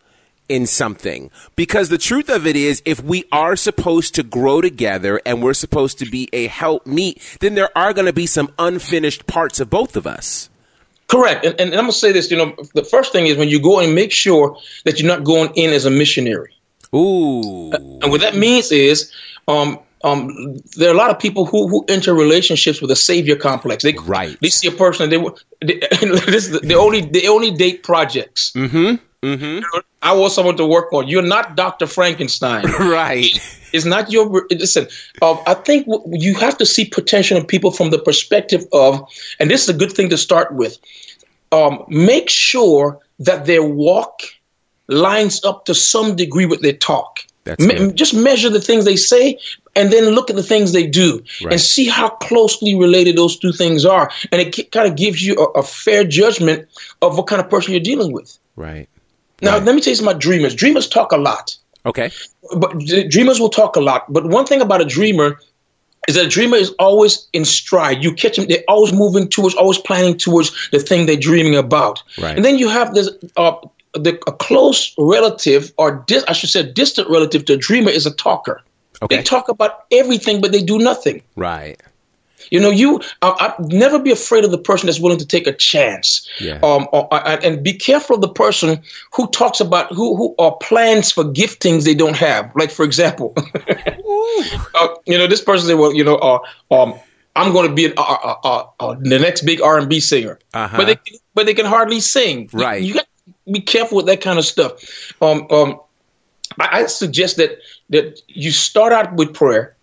in 0.50 0.66
something. 0.66 1.30
Because 1.54 1.88
the 1.88 1.96
truth 1.96 2.28
of 2.28 2.46
it 2.46 2.56
is, 2.56 2.82
if 2.84 3.02
we 3.02 3.24
are 3.30 3.54
supposed 3.54 4.16
to 4.16 4.24
grow 4.24 4.60
together 4.60 5.20
and 5.24 5.42
we're 5.42 5.54
supposed 5.54 5.98
to 6.00 6.10
be 6.10 6.28
a 6.32 6.48
help 6.48 6.86
meet, 6.86 7.22
then 7.38 7.54
there 7.54 7.70
are 7.78 7.94
going 7.94 8.06
to 8.06 8.12
be 8.12 8.26
some 8.26 8.52
unfinished 8.58 9.26
parts 9.26 9.60
of 9.60 9.70
both 9.70 9.96
of 9.96 10.06
us. 10.06 10.50
Correct. 11.06 11.44
And, 11.44 11.58
and 11.60 11.70
I'm 11.70 11.82
going 11.82 11.92
to 11.92 11.92
say 11.92 12.12
this, 12.12 12.30
you 12.30 12.36
know, 12.36 12.54
the 12.74 12.84
first 12.84 13.12
thing 13.12 13.26
is 13.26 13.36
when 13.36 13.48
you 13.48 13.62
go 13.62 13.78
and 13.78 13.94
make 13.94 14.12
sure 14.12 14.58
that 14.84 14.98
you're 14.98 15.08
not 15.08 15.24
going 15.24 15.52
in 15.54 15.70
as 15.70 15.86
a 15.86 15.90
missionary. 15.90 16.52
Ooh. 16.94 17.70
And 17.72 18.10
what 18.10 18.20
that 18.20 18.36
means 18.36 18.72
is, 18.72 19.12
um, 19.46 19.78
um, 20.02 20.56
there 20.76 20.88
are 20.88 20.94
a 20.94 20.96
lot 20.96 21.10
of 21.10 21.18
people 21.18 21.46
who, 21.46 21.68
who 21.68 21.84
enter 21.86 22.12
relationships 22.12 22.80
with 22.80 22.90
a 22.90 22.96
savior 22.96 23.36
complex. 23.36 23.84
They, 23.84 23.92
right. 23.92 24.36
They 24.40 24.48
see 24.48 24.66
a 24.66 24.72
person, 24.72 25.10
they, 25.10 25.18
they, 25.60 25.78
they 26.62 26.74
only 26.74 27.02
they 27.02 27.28
only 27.28 27.50
date 27.50 27.82
projects. 27.82 28.52
Mm-hmm 28.52 29.04
Mm-hmm. 29.22 29.64
I 30.02 30.14
want 30.14 30.32
someone 30.32 30.56
to 30.56 30.66
work 30.66 30.92
on. 30.92 31.08
You're 31.08 31.22
not 31.22 31.56
Dr. 31.56 31.86
Frankenstein. 31.86 32.64
right. 32.80 33.28
It's 33.72 33.84
not 33.84 34.10
your. 34.10 34.46
Listen, 34.50 34.88
uh, 35.20 35.36
I 35.46 35.54
think 35.54 35.86
you 36.06 36.34
have 36.34 36.56
to 36.58 36.66
see 36.66 36.86
potential 36.86 37.36
in 37.36 37.44
people 37.44 37.70
from 37.70 37.90
the 37.90 37.98
perspective 37.98 38.64
of, 38.72 39.06
and 39.38 39.50
this 39.50 39.62
is 39.62 39.68
a 39.68 39.74
good 39.74 39.92
thing 39.92 40.08
to 40.08 40.18
start 40.18 40.54
with. 40.54 40.78
Um, 41.52 41.84
make 41.88 42.30
sure 42.30 42.98
that 43.18 43.44
their 43.44 43.62
walk 43.62 44.22
lines 44.88 45.44
up 45.44 45.66
to 45.66 45.74
some 45.74 46.16
degree 46.16 46.46
with 46.46 46.62
their 46.62 46.72
talk. 46.72 47.20
Me- 47.58 47.92
just 47.92 48.14
measure 48.14 48.48
the 48.48 48.60
things 48.60 48.84
they 48.84 48.96
say 48.96 49.38
and 49.74 49.92
then 49.92 50.10
look 50.10 50.30
at 50.30 50.36
the 50.36 50.42
things 50.42 50.72
they 50.72 50.86
do 50.86 51.22
right. 51.42 51.52
and 51.52 51.60
see 51.60 51.88
how 51.88 52.08
closely 52.08 52.76
related 52.76 53.16
those 53.16 53.36
two 53.38 53.52
things 53.52 53.84
are. 53.84 54.10
And 54.30 54.40
it 54.40 54.70
kind 54.70 54.88
of 54.88 54.96
gives 54.96 55.22
you 55.22 55.34
a, 55.34 55.58
a, 55.58 55.62
fair 55.62 56.04
judgment 56.04 56.68
of 57.02 57.16
what 57.16 57.26
kind 57.26 57.40
of 57.40 57.50
person 57.50 57.72
you're 57.72 57.82
dealing 57.82 58.12
with. 58.12 58.38
Right. 58.56 58.88
Now, 59.42 59.54
right. 59.54 59.64
let 59.64 59.74
me 59.74 59.80
tell 59.80 59.90
you 59.90 59.96
something 59.96 60.12
about 60.12 60.20
dreamers. 60.20 60.54
Dreamers 60.54 60.88
talk 60.88 61.12
a 61.12 61.16
lot. 61.16 61.56
Okay. 61.86 62.10
But 62.56 62.78
dreamers 63.08 63.40
will 63.40 63.48
talk 63.48 63.76
a 63.76 63.80
lot. 63.80 64.12
But 64.12 64.26
one 64.26 64.46
thing 64.46 64.60
about 64.60 64.80
a 64.80 64.84
dreamer 64.84 65.38
is 66.08 66.14
that 66.14 66.26
a 66.26 66.28
dreamer 66.28 66.56
is 66.56 66.74
always 66.78 67.26
in 67.32 67.44
stride. 67.44 68.02
You 68.02 68.12
catch 68.14 68.36
them; 68.36 68.46
they're 68.48 68.64
always 68.68 68.92
moving 68.92 69.28
towards, 69.28 69.54
always 69.54 69.78
planning 69.78 70.16
towards 70.16 70.70
the 70.70 70.78
thing 70.78 71.06
they're 71.06 71.16
dreaming 71.16 71.56
about. 71.56 72.02
Right. 72.18 72.36
And 72.36 72.44
then 72.44 72.58
you 72.58 72.68
have 72.68 72.94
this 72.94 73.08
uh, 73.36 73.56
the, 73.94 74.20
a 74.26 74.32
close 74.32 74.94
relative, 74.98 75.72
or 75.78 76.04
dis, 76.06 76.24
I 76.28 76.32
should 76.32 76.50
say, 76.50 76.60
a 76.60 76.64
distant 76.64 77.08
relative 77.08 77.44
to 77.46 77.54
a 77.54 77.56
dreamer 77.56 77.90
is 77.90 78.06
a 78.06 78.12
talker. 78.12 78.62
Okay. 79.02 79.16
They 79.16 79.22
talk 79.22 79.48
about 79.48 79.84
everything, 79.90 80.40
but 80.40 80.52
they 80.52 80.62
do 80.62 80.78
nothing. 80.78 81.22
Right. 81.36 81.80
You 82.50 82.60
know, 82.60 82.70
you 82.70 83.00
I, 83.22 83.54
I 83.58 83.62
never 83.66 83.98
be 83.98 84.10
afraid 84.10 84.44
of 84.44 84.50
the 84.50 84.58
person 84.58 84.86
that's 84.86 85.00
willing 85.00 85.18
to 85.18 85.26
take 85.26 85.46
a 85.46 85.52
chance. 85.52 86.28
Yeah. 86.40 86.58
Um, 86.62 86.88
or, 86.92 87.08
and 87.12 87.62
be 87.62 87.72
careful 87.72 88.16
of 88.16 88.22
the 88.22 88.28
person 88.28 88.82
who 89.12 89.28
talks 89.30 89.60
about 89.60 89.92
who 89.92 90.16
who 90.16 90.34
are 90.38 90.56
plans 90.56 91.12
for 91.12 91.24
giftings 91.24 91.84
they 91.84 91.94
don't 91.94 92.16
have. 92.16 92.50
Like 92.54 92.70
for 92.70 92.84
example, 92.84 93.34
uh, 93.36 94.88
you 95.06 95.16
know, 95.16 95.26
this 95.26 95.40
person 95.40 95.68
said, 95.68 95.78
"Well, 95.78 95.94
you 95.94 96.04
know, 96.04 96.16
uh, 96.16 96.38
um, 96.70 96.94
I'm 97.36 97.52
going 97.52 97.68
to 97.68 97.74
be 97.74 97.86
an, 97.86 97.94
uh, 97.96 98.02
uh, 98.02 98.36
uh, 98.44 98.64
uh, 98.80 98.96
the 99.00 99.18
next 99.18 99.42
big 99.42 99.60
R 99.60 99.78
and 99.78 99.88
B 99.88 100.00
singer," 100.00 100.38
uh-huh. 100.52 100.76
but 100.76 100.86
they 100.86 100.98
but 101.34 101.46
they 101.46 101.54
can 101.54 101.66
hardly 101.66 102.00
sing. 102.00 102.50
Right. 102.52 102.82
You, 102.82 102.88
you 102.88 102.94
got 102.94 103.06
to 103.46 103.52
be 103.52 103.60
careful 103.60 103.96
with 103.96 104.06
that 104.06 104.20
kind 104.20 104.38
of 104.38 104.44
stuff. 104.44 105.12
Um, 105.22 105.46
um, 105.50 105.80
I, 106.58 106.80
I 106.80 106.86
suggest 106.86 107.36
that 107.36 107.58
that 107.90 108.20
you 108.28 108.50
start 108.50 108.92
out 108.92 109.14
with 109.14 109.34
prayer 109.34 109.76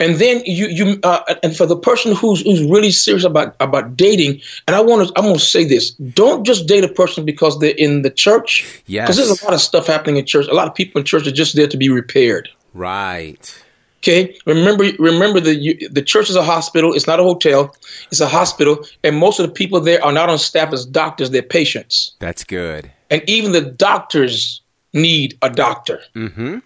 and 0.00 0.16
then 0.16 0.42
you 0.44 0.68
you 0.68 1.00
uh, 1.02 1.34
and 1.42 1.56
for 1.56 1.66
the 1.66 1.76
person 1.76 2.14
who's 2.14 2.42
who's 2.42 2.62
really 2.62 2.90
serious 2.90 3.24
about 3.24 3.56
about 3.60 3.96
dating, 3.96 4.40
and 4.66 4.76
I 4.76 4.80
want 4.80 5.08
to 5.08 5.12
I'm 5.16 5.24
going 5.24 5.36
to 5.36 5.40
say 5.40 5.64
this: 5.64 5.90
don't 5.90 6.44
just 6.44 6.66
date 6.66 6.84
a 6.84 6.88
person 6.88 7.24
because 7.24 7.58
they're 7.58 7.74
in 7.76 8.02
the 8.02 8.10
church. 8.10 8.82
Yes, 8.86 9.06
because 9.06 9.16
there's 9.16 9.42
a 9.42 9.44
lot 9.44 9.54
of 9.54 9.60
stuff 9.60 9.86
happening 9.86 10.16
in 10.16 10.26
church. 10.26 10.46
A 10.48 10.54
lot 10.54 10.68
of 10.68 10.74
people 10.74 11.00
in 11.00 11.04
church 11.04 11.26
are 11.26 11.32
just 11.32 11.56
there 11.56 11.66
to 11.66 11.76
be 11.76 11.88
repaired. 11.88 12.48
Right. 12.74 13.64
Okay. 13.98 14.36
Remember, 14.46 14.84
remember 15.00 15.40
the 15.40 15.56
you, 15.56 15.88
the 15.88 16.02
church 16.02 16.30
is 16.30 16.36
a 16.36 16.44
hospital. 16.44 16.94
It's 16.94 17.08
not 17.08 17.18
a 17.18 17.24
hotel. 17.24 17.74
It's 18.12 18.20
a 18.20 18.28
hospital, 18.28 18.84
and 19.02 19.16
most 19.16 19.40
of 19.40 19.46
the 19.46 19.52
people 19.52 19.80
there 19.80 20.02
are 20.04 20.12
not 20.12 20.28
on 20.28 20.38
staff 20.38 20.72
as 20.72 20.86
doctors. 20.86 21.30
They're 21.30 21.42
patients. 21.42 22.12
That's 22.20 22.44
good. 22.44 22.90
And 23.10 23.22
even 23.28 23.52
the 23.52 23.62
doctors 23.62 24.60
need 24.92 25.36
a 25.42 25.50
doctor. 25.50 26.00
Mm-hmm. 26.14 26.58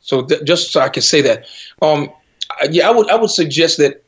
So 0.00 0.24
th- 0.24 0.42
just 0.44 0.72
so 0.72 0.80
I 0.80 0.88
can 0.88 1.02
say 1.02 1.20
that. 1.22 1.46
Um, 1.80 2.10
yeah, 2.70 2.88
I 2.88 2.92
would 2.92 3.10
I 3.10 3.16
would 3.16 3.30
suggest 3.30 3.78
that 3.78 4.02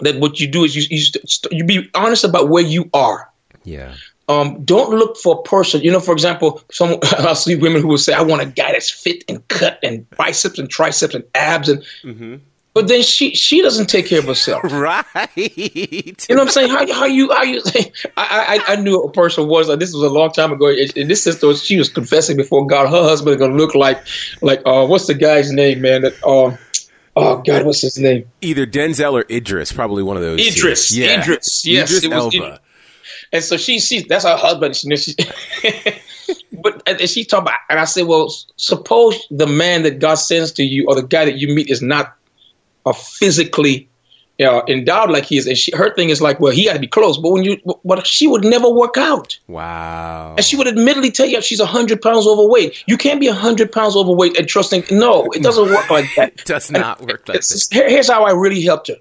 that 0.00 0.18
what 0.20 0.40
you 0.40 0.48
do 0.48 0.64
is 0.64 0.74
you 0.74 0.82
you, 0.90 1.02
st- 1.02 1.52
you 1.52 1.64
be 1.64 1.88
honest 1.94 2.24
about 2.24 2.48
where 2.48 2.62
you 2.62 2.90
are. 2.92 3.30
Yeah. 3.64 3.94
Um, 4.28 4.64
don't 4.64 4.90
look 4.90 5.16
for 5.16 5.40
a 5.40 5.42
person. 5.42 5.80
You 5.82 5.90
know, 5.90 5.98
for 5.98 6.12
example, 6.12 6.62
some 6.70 6.98
I 7.18 7.32
see 7.34 7.56
women 7.56 7.82
who 7.82 7.88
will 7.88 7.98
say, 7.98 8.12
"I 8.12 8.22
want 8.22 8.42
a 8.42 8.46
guy 8.46 8.72
that's 8.72 8.90
fit 8.90 9.24
and 9.28 9.46
cut 9.48 9.78
and 9.82 10.08
biceps 10.10 10.58
and 10.58 10.70
triceps 10.70 11.14
and 11.14 11.24
abs," 11.34 11.68
and 11.68 11.82
mm-hmm. 12.04 12.36
but 12.72 12.86
then 12.86 13.02
she 13.02 13.34
she 13.34 13.60
doesn't 13.60 13.88
take 13.88 14.06
care 14.06 14.20
of 14.20 14.26
herself. 14.26 14.62
Right. 14.72 15.28
You 15.36 16.14
know 16.36 16.36
what 16.36 16.40
I'm 16.42 16.48
saying? 16.48 16.70
How 16.70 16.92
how 16.92 17.06
you 17.06 17.32
how 17.32 17.42
you? 17.42 17.60
I 18.16 18.62
I, 18.68 18.74
I 18.74 18.76
knew 18.76 19.00
a 19.00 19.10
person 19.10 19.48
was 19.48 19.68
like 19.68 19.80
this 19.80 19.92
was 19.92 20.04
a 20.04 20.10
long 20.10 20.30
time 20.30 20.52
ago, 20.52 20.68
and 20.68 21.10
this 21.10 21.24
sister 21.24 21.52
she 21.56 21.76
was 21.76 21.88
confessing 21.88 22.36
before 22.36 22.64
God, 22.66 22.88
her 22.88 23.02
husband 23.02 23.34
is 23.34 23.40
gonna 23.40 23.56
look 23.56 23.74
like 23.74 23.98
like 24.42 24.62
uh 24.64 24.86
what's 24.86 25.08
the 25.08 25.14
guy's 25.14 25.50
name, 25.50 25.80
man? 25.80 26.02
That 26.02 26.14
uh 26.24 26.56
Oh 27.16 27.42
God, 27.42 27.66
what's 27.66 27.80
his 27.80 27.98
name? 27.98 28.30
Either 28.40 28.66
Denzel 28.66 29.12
or 29.12 29.24
Idris, 29.30 29.72
probably 29.72 30.02
one 30.02 30.16
of 30.16 30.22
those. 30.22 30.40
Idris, 30.40 30.90
two. 30.90 31.02
Yeah. 31.02 31.20
Idris, 31.20 31.66
yes, 31.66 31.90
Idris 31.90 32.04
it 32.04 32.10
was. 32.14 32.34
Elba. 32.34 32.60
And 33.32 33.44
so 33.44 33.56
she 33.56 33.78
sees 33.78 34.06
that's 34.06 34.24
her 34.24 34.36
husband. 34.36 34.76
She, 34.76 34.96
she 34.96 35.14
but 36.52 36.82
and 36.86 37.00
she 37.08 37.24
talked 37.24 37.42
about, 37.42 37.58
and 37.68 37.78
I 37.78 37.84
said, 37.84 38.06
well, 38.06 38.32
suppose 38.56 39.26
the 39.30 39.46
man 39.46 39.82
that 39.82 39.98
God 39.98 40.14
sends 40.14 40.52
to 40.52 40.64
you 40.64 40.86
or 40.88 40.94
the 40.94 41.02
guy 41.02 41.24
that 41.26 41.36
you 41.36 41.54
meet 41.54 41.68
is 41.68 41.82
not 41.82 42.16
a 42.86 42.92
physically 42.92 43.89
uh, 44.40 44.62
endowed 44.68 45.10
like 45.10 45.24
he 45.24 45.36
is, 45.36 45.46
and 45.46 45.56
she, 45.56 45.74
her 45.76 45.94
thing 45.94 46.10
is 46.10 46.20
like, 46.20 46.40
well, 46.40 46.52
he 46.52 46.64
got 46.66 46.74
to 46.74 46.78
be 46.78 46.86
close. 46.86 47.18
But 47.18 47.30
when 47.30 47.44
you, 47.44 47.58
but 47.84 48.06
she 48.06 48.26
would 48.26 48.44
never 48.44 48.68
work 48.68 48.96
out. 48.96 49.38
Wow. 49.48 50.34
And 50.36 50.44
she 50.44 50.56
would 50.56 50.68
admittedly 50.68 51.10
tell 51.10 51.26
you 51.26 51.40
she's 51.42 51.60
hundred 51.60 52.02
pounds 52.02 52.26
overweight. 52.26 52.82
You 52.86 52.96
can't 52.96 53.20
be 53.20 53.26
hundred 53.28 53.72
pounds 53.72 53.96
overweight 53.96 54.38
and 54.38 54.48
trusting. 54.48 54.84
No, 54.90 55.26
it 55.32 55.42
doesn't 55.42 55.68
work 55.68 55.90
like 55.90 56.06
that. 56.16 56.32
it 56.40 56.44
does 56.44 56.70
not 56.70 57.00
work 57.00 57.28
like 57.28 57.40
that. 57.40 57.68
Here's 57.70 58.08
how 58.08 58.24
I 58.24 58.32
really 58.32 58.62
helped 58.62 58.88
her. 58.88 58.96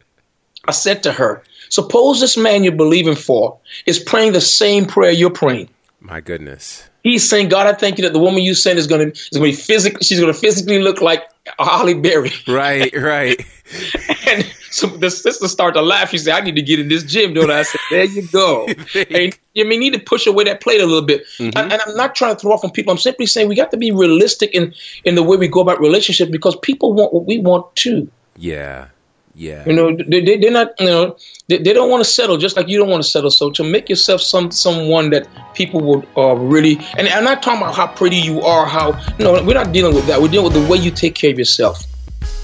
I 0.67 0.71
said 0.71 1.03
to 1.03 1.11
her, 1.11 1.43
suppose 1.69 2.19
this 2.19 2.37
man 2.37 2.63
you're 2.63 2.75
believing 2.75 3.15
for 3.15 3.57
is 3.85 3.99
praying 3.99 4.33
the 4.33 4.41
same 4.41 4.85
prayer 4.85 5.11
you're 5.11 5.29
praying. 5.29 5.69
My 6.01 6.21
goodness. 6.21 6.89
He's 7.03 7.27
saying, 7.27 7.49
God, 7.49 7.65
I 7.65 7.73
thank 7.73 7.97
you 7.97 8.03
that 8.03 8.13
the 8.13 8.19
woman 8.19 8.43
you 8.43 8.53
sent 8.53 8.77
is 8.77 8.87
going 8.87 9.11
to 9.11 9.17
is 9.17 9.29
going 9.33 9.51
to 9.51 9.57
be 9.57 9.61
physically. 9.61 10.03
She's 10.03 10.19
going 10.19 10.33
to 10.33 10.37
physically 10.37 10.79
look 10.79 11.01
like 11.01 11.23
Halle 11.57 11.93
Berry. 11.93 12.31
Right, 12.47 12.93
right. 12.95 13.39
and 14.27 14.53
so 14.79 14.87
the 14.87 15.09
sister 15.09 15.47
started 15.47 15.79
to 15.79 15.81
laugh. 15.81 16.09
She 16.09 16.17
said, 16.17 16.35
"I 16.35 16.41
need 16.41 16.55
to 16.55 16.61
get 16.61 16.79
in 16.79 16.87
this 16.87 17.03
gym, 17.03 17.33
don't 17.33 17.51
I?" 17.51 17.59
I 17.59 17.63
said, 17.63 17.81
"There 17.89 18.03
you 18.05 18.27
go." 18.27 18.67
and 19.11 19.37
you 19.53 19.65
may 19.65 19.77
need 19.77 19.93
to 19.93 19.99
push 19.99 20.25
away 20.25 20.45
that 20.45 20.61
plate 20.61 20.81
a 20.81 20.85
little 20.85 21.05
bit. 21.05 21.25
Mm-hmm. 21.37 21.57
And, 21.57 21.73
and, 21.73 21.81
I'm 21.81 21.95
not 21.95 22.15
trying 22.15 22.35
to 22.35 22.39
throw 22.39 22.51
off 22.51 22.63
on 22.63 22.71
people. 22.71 22.91
I'm 22.91 22.97
simply 22.97 23.25
saying 23.25 23.49
we 23.49 23.55
got 23.55 23.71
to 23.71 23.77
be 23.77 23.91
realistic 23.91 24.53
in 24.53 24.73
in 25.03 25.15
the 25.15 25.23
way 25.23 25.37
we 25.37 25.47
go 25.47 25.61
about 25.61 25.79
relationships 25.79 26.31
because 26.31 26.55
people 26.57 26.93
want 26.93 27.13
what 27.13 27.25
we 27.25 27.39
want 27.39 27.75
too. 27.75 28.09
Yeah. 28.37 28.87
Yeah. 29.35 29.63
You 29.65 29.73
know, 29.73 29.95
they, 29.95 30.19
they, 30.19 30.37
they're 30.37 30.51
not, 30.51 30.77
you 30.81 30.87
know, 30.87 31.15
they, 31.47 31.59
they 31.59 31.71
don't 31.71 31.89
want 31.89 32.03
to 32.03 32.09
settle 32.09 32.35
just 32.35 32.57
like 32.57 32.67
you 32.67 32.77
don't 32.77 32.89
want 32.89 33.01
to 33.03 33.09
settle. 33.09 33.31
So 33.31 33.49
to 33.51 33.63
make 33.63 33.87
yourself 33.87 34.19
some 34.19 34.51
someone 34.51 35.11
that 35.11 35.27
people 35.53 35.79
would 35.81 36.05
uh, 36.17 36.35
really, 36.35 36.77
and 36.97 37.07
I'm 37.07 37.23
not 37.23 37.41
talking 37.41 37.61
about 37.61 37.73
how 37.73 37.87
pretty 37.87 38.17
you 38.17 38.41
are, 38.41 38.65
how, 38.65 38.99
you 39.17 39.23
no, 39.23 39.41
we're 39.41 39.53
not 39.53 39.71
dealing 39.71 39.95
with 39.95 40.07
that. 40.07 40.21
We're 40.21 40.27
dealing 40.27 40.51
with 40.51 40.61
the 40.61 40.69
way 40.69 40.77
you 40.77 40.91
take 40.91 41.15
care 41.15 41.31
of 41.31 41.37
yourself. 41.37 41.85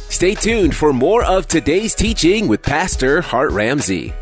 Stay 0.10 0.36
tuned 0.36 0.76
for 0.76 0.94
more 0.94 1.24
of 1.24 1.48
today's 1.48 1.94
teaching 1.94 2.48
with 2.48 2.62
Pastor 2.62 3.22
Hart 3.22 3.52
Ramsey. 3.52 4.14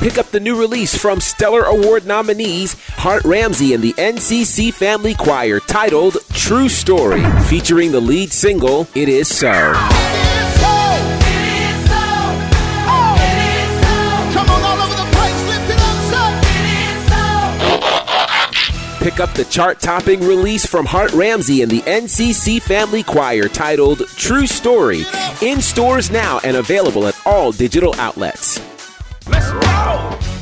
Pick 0.00 0.18
up 0.18 0.26
the 0.30 0.40
new 0.40 0.58
release 0.58 0.96
from 0.96 1.20
Stellar 1.20 1.62
Award 1.62 2.06
nominees 2.06 2.74
Hart 2.90 3.24
Ramsey 3.24 3.72
and 3.72 3.82
the 3.82 3.92
NCC 3.92 4.72
Family 4.72 5.14
Choir 5.14 5.60
titled 5.60 6.16
True 6.32 6.68
Story, 6.68 7.22
featuring 7.44 7.92
the 7.92 8.00
lead 8.00 8.32
single 8.32 8.88
It 8.94 9.08
Is 9.08 9.28
So. 9.28 9.72
Pick 19.02 19.18
up 19.18 19.34
the 19.34 19.44
chart 19.46 19.80
topping 19.80 20.20
release 20.20 20.64
from 20.64 20.86
Hart 20.86 21.10
Ramsey 21.12 21.62
and 21.62 21.68
the 21.68 21.80
NCC 21.80 22.62
Family 22.62 23.02
Choir 23.02 23.48
titled 23.48 24.06
True 24.10 24.46
Story, 24.46 25.02
in 25.40 25.60
stores 25.60 26.08
now 26.08 26.38
and 26.44 26.56
available 26.56 27.08
at 27.08 27.20
all 27.26 27.50
digital 27.50 27.96
outlets. 27.96 28.60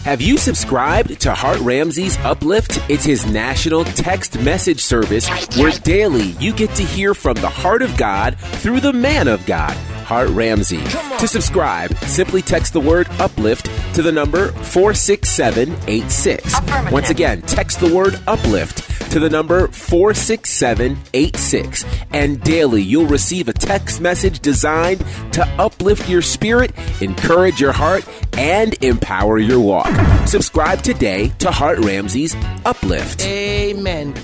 Have 0.04 0.21
you 0.23 0.38
subscribed 0.38 1.21
to 1.21 1.35
Hart 1.35 1.61
Ramsey's 1.61 2.16
Uplift? 2.19 2.78
It's 2.88 3.04
his 3.04 3.30
national 3.30 3.85
text 3.85 4.40
message 4.40 4.80
service 4.80 5.28
where 5.59 5.73
daily 5.73 6.28
you 6.40 6.54
get 6.54 6.75
to 6.76 6.83
hear 6.83 7.12
from 7.12 7.35
the 7.35 7.50
heart 7.50 7.83
of 7.83 7.99
God 7.99 8.38
through 8.38 8.80
the 8.80 8.95
man 8.95 9.28
of 9.28 9.45
God, 9.45 9.76
Hart 10.07 10.30
Ramsey. 10.30 10.83
To 11.19 11.28
subscribe, 11.28 11.95
simply 11.99 12.40
text 12.40 12.73
the 12.73 12.80
word 12.80 13.09
uplift 13.19 13.66
to 13.95 14.00
the 14.00 14.11
number 14.11 14.52
46786. 14.52 16.90
Once 16.90 17.11
again, 17.11 17.42
text 17.42 17.80
the 17.80 17.95
word 17.95 18.19
uplift 18.26 18.90
to 19.11 19.19
the 19.19 19.28
number 19.28 19.66
46786. 19.69 21.85
And 22.12 22.40
daily 22.42 22.83
you'll 22.83 23.07
receive 23.07 23.49
a 23.49 23.52
text 23.52 24.00
message 24.00 24.40
designed 24.40 25.04
to 25.33 25.47
uplift 25.59 26.09
your 26.09 26.23
spirit, 26.23 26.73
encourage 27.00 27.61
your 27.61 27.73
heart, 27.73 28.09
and 28.38 28.83
empower 28.85 29.38
your 29.38 29.59
walk. 29.61 29.89
Subscribe 30.26 30.82
today 30.82 31.28
to 31.38 31.50
Hart 31.50 31.78
Ramsey's 31.80 32.37
Uplift. 32.64 33.25
Amen. 33.25 34.14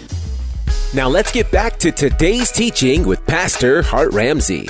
Now 0.94 1.08
let's 1.08 1.32
get 1.32 1.50
back 1.50 1.78
to 1.78 1.90
today's 1.90 2.52
teaching 2.52 3.06
with 3.06 3.26
Pastor 3.26 3.82
Hart 3.82 4.12
Ramsey. 4.12 4.68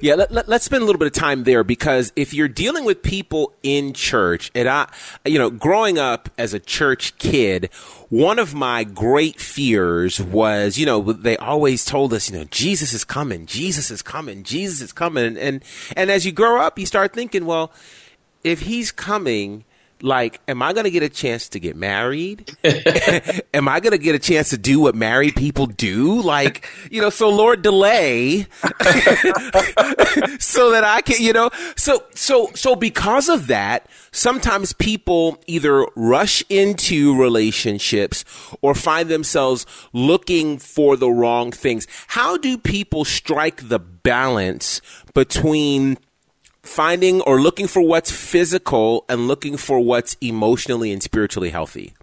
Yeah, 0.00 0.14
let, 0.14 0.30
us 0.30 0.46
let, 0.46 0.62
spend 0.62 0.82
a 0.82 0.86
little 0.86 0.98
bit 0.98 1.06
of 1.06 1.14
time 1.14 1.44
there 1.44 1.64
because 1.64 2.12
if 2.16 2.34
you're 2.34 2.48
dealing 2.48 2.84
with 2.84 3.02
people 3.02 3.54
in 3.62 3.92
church, 3.92 4.50
and 4.54 4.68
I, 4.68 4.88
you 5.24 5.38
know, 5.38 5.48
growing 5.50 5.98
up 5.98 6.28
as 6.36 6.52
a 6.52 6.60
church 6.60 7.16
kid, 7.18 7.70
one 8.08 8.38
of 8.38 8.54
my 8.54 8.84
great 8.84 9.40
fears 9.40 10.20
was, 10.20 10.78
you 10.78 10.86
know, 10.86 11.12
they 11.12 11.36
always 11.38 11.84
told 11.84 12.12
us, 12.12 12.30
you 12.30 12.38
know, 12.38 12.44
Jesus 12.44 12.92
is 12.92 13.04
coming, 13.04 13.46
Jesus 13.46 13.90
is 13.90 14.02
coming, 14.02 14.42
Jesus 14.42 14.80
is 14.80 14.92
coming, 14.92 15.24
and 15.24 15.38
and, 15.38 15.64
and 15.96 16.10
as 16.10 16.26
you 16.26 16.32
grow 16.32 16.60
up, 16.60 16.78
you 16.78 16.86
start 16.86 17.12
thinking, 17.12 17.46
well, 17.46 17.72
if 18.46 18.60
he's 18.60 18.92
coming, 18.92 19.64
like, 20.02 20.40
am 20.46 20.62
I 20.62 20.72
going 20.72 20.84
to 20.84 20.90
get 20.90 21.02
a 21.02 21.08
chance 21.08 21.48
to 21.50 21.58
get 21.58 21.74
married? 21.74 22.56
am 23.54 23.68
I 23.68 23.80
going 23.80 23.92
to 23.92 23.98
get 23.98 24.14
a 24.14 24.18
chance 24.18 24.50
to 24.50 24.58
do 24.58 24.80
what 24.80 24.94
married 24.94 25.34
people 25.34 25.66
do? 25.66 26.20
Like, 26.20 26.68
you 26.90 27.00
know, 27.00 27.10
so 27.10 27.28
Lord 27.28 27.62
delay 27.62 28.42
so 30.38 30.70
that 30.70 30.82
I 30.84 31.00
can, 31.02 31.16
you 31.20 31.32
know, 31.32 31.50
so, 31.76 32.04
so, 32.14 32.50
so 32.54 32.76
because 32.76 33.28
of 33.28 33.48
that, 33.48 33.88
sometimes 34.12 34.72
people 34.74 35.42
either 35.46 35.86
rush 35.96 36.44
into 36.48 37.20
relationships 37.20 38.24
or 38.60 38.74
find 38.74 39.08
themselves 39.08 39.66
looking 39.92 40.58
for 40.58 40.96
the 40.96 41.10
wrong 41.10 41.50
things. 41.52 41.86
How 42.08 42.36
do 42.36 42.58
people 42.58 43.04
strike 43.04 43.68
the 43.68 43.78
balance 43.78 44.80
between 45.14 45.98
finding 46.76 47.22
or 47.22 47.40
looking 47.40 47.66
for 47.66 47.80
what's 47.80 48.10
physical 48.10 49.06
and 49.08 49.26
looking 49.26 49.56
for 49.56 49.80
what's 49.80 50.14
emotionally 50.20 50.92
and 50.92 51.02
spiritually 51.02 51.48
healthy? 51.48 51.94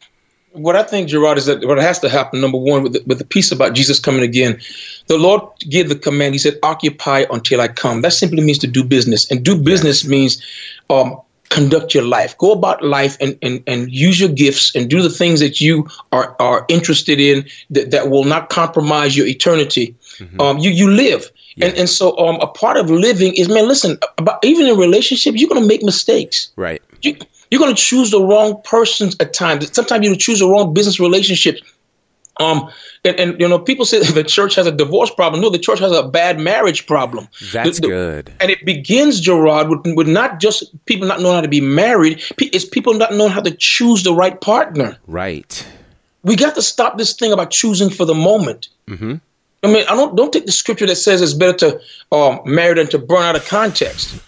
What 0.53 0.75
I 0.75 0.83
think, 0.83 1.09
Gerard, 1.09 1.37
is 1.37 1.45
that 1.45 1.65
what 1.65 1.77
has 1.77 1.99
to 1.99 2.09
happen, 2.09 2.41
number 2.41 2.57
one, 2.57 2.83
with 2.83 2.93
the, 2.93 3.03
with 3.05 3.19
the 3.19 3.25
piece 3.25 3.51
about 3.51 3.73
Jesus 3.73 3.99
coming 3.99 4.23
again, 4.23 4.59
the 5.07 5.17
Lord 5.17 5.41
gave 5.69 5.89
the 5.89 5.95
command. 5.95 6.33
He 6.33 6.39
said, 6.39 6.57
occupy 6.61 7.25
until 7.31 7.61
I 7.61 7.67
come. 7.67 8.01
That 8.01 8.13
simply 8.13 8.41
means 8.43 8.59
to 8.59 8.67
do 8.67 8.83
business. 8.83 9.29
And 9.29 9.43
do 9.43 9.61
business 9.61 10.03
yes. 10.03 10.09
means 10.09 10.41
um, 10.89 11.21
conduct 11.49 11.93
your 11.93 12.03
life. 12.03 12.37
Go 12.37 12.51
about 12.51 12.83
life 12.83 13.17
and, 13.21 13.37
and, 13.41 13.63
and 13.67 13.91
use 13.91 14.19
your 14.19 14.29
gifts 14.29 14.75
and 14.75 14.89
do 14.89 15.01
the 15.01 15.09
things 15.09 15.39
that 15.39 15.61
you 15.61 15.87
are, 16.11 16.35
are 16.39 16.65
interested 16.67 17.19
in 17.19 17.45
that, 17.71 17.91
that 17.91 18.09
will 18.09 18.23
not 18.23 18.49
compromise 18.49 19.15
your 19.15 19.27
eternity. 19.27 19.95
Mm-hmm. 20.17 20.41
Um, 20.41 20.57
you, 20.57 20.71
you 20.71 20.89
live. 20.89 21.31
Yeah. 21.55 21.67
And, 21.67 21.77
and 21.77 21.89
so 21.89 22.17
um, 22.17 22.38
a 22.41 22.48
part 22.48 22.77
of 22.77 22.89
living 22.89 23.36
is, 23.36 23.48
man, 23.48 23.67
listen, 23.67 23.98
about, 24.17 24.43
even 24.43 24.67
in 24.67 24.77
relationships, 24.77 25.38
you're 25.39 25.50
going 25.50 25.62
to 25.62 25.67
make 25.67 25.83
mistakes. 25.83 26.51
Right. 26.55 26.81
You, 27.01 27.15
you're 27.51 27.60
going 27.60 27.75
to 27.75 27.81
choose 27.81 28.12
the 28.12 28.22
wrong 28.22 28.62
persons 28.63 29.15
at 29.19 29.33
times. 29.33 29.72
Sometimes 29.74 30.07
you 30.07 30.15
choose 30.15 30.39
the 30.39 30.48
wrong 30.48 30.74
business 30.74 31.00
relationships. 31.00 31.62
Um, 32.38 32.72
and, 33.05 33.19
and 33.19 33.39
you 33.39 33.48
know, 33.48 33.60
people 33.60 33.86
say 33.86 34.00
the 34.12 34.24
church 34.24 34.55
has 34.55 34.65
a 34.65 34.72
divorce 34.72 35.12
problem. 35.12 35.41
No, 35.41 35.50
the 35.50 35.60
church 35.60 35.79
has 35.79 35.91
a 35.91 36.07
bad 36.07 36.39
marriage 36.39 36.88
problem. 36.88 37.27
That's 37.51 37.79
the, 37.79 37.81
the, 37.81 37.88
good. 37.88 38.33
And 38.39 38.50
it 38.50 38.65
begins, 38.65 39.19
Gerard, 39.19 39.69
with, 39.69 39.95
with 39.95 40.07
not 40.07 40.39
just 40.39 40.63
people 40.86 41.07
not 41.07 41.22
knowing 41.22 41.36
how 41.36 41.41
to 41.41 41.48
be 41.48 41.62
married. 41.62 42.24
It's 42.39 42.65
people 42.65 42.95
not 42.95 43.13
knowing 43.13 43.31
how 43.31 43.41
to 43.41 43.51
choose 43.51 44.03
the 44.03 44.13
right 44.13 44.39
partner. 44.39 44.98
Right. 45.05 45.65
We 46.24 46.36
got 46.36 46.55
to 46.55 46.62
stop 46.62 46.98
this 46.98 47.13
thing 47.13 47.31
about 47.31 47.51
choosing 47.51 47.89
for 47.89 48.05
the 48.05 48.15
moment. 48.15 48.69
Mm-hmm. 48.88 49.15
I 49.63 49.72
mean, 49.72 49.86
I 49.89 49.96
don't 49.96 50.15
don't 50.15 50.32
take 50.32 50.46
the 50.46 50.51
scripture 50.51 50.86
that 50.88 50.96
says 50.96 51.22
it's 51.22 51.34
better 51.34 51.58
to 51.58 51.82
um, 52.12 52.41
marry 52.46 52.75
than 52.75 52.88
to 52.88 52.98
burn 53.00 53.24
out 53.24 53.36
of 53.36 53.48
context. 53.48 54.22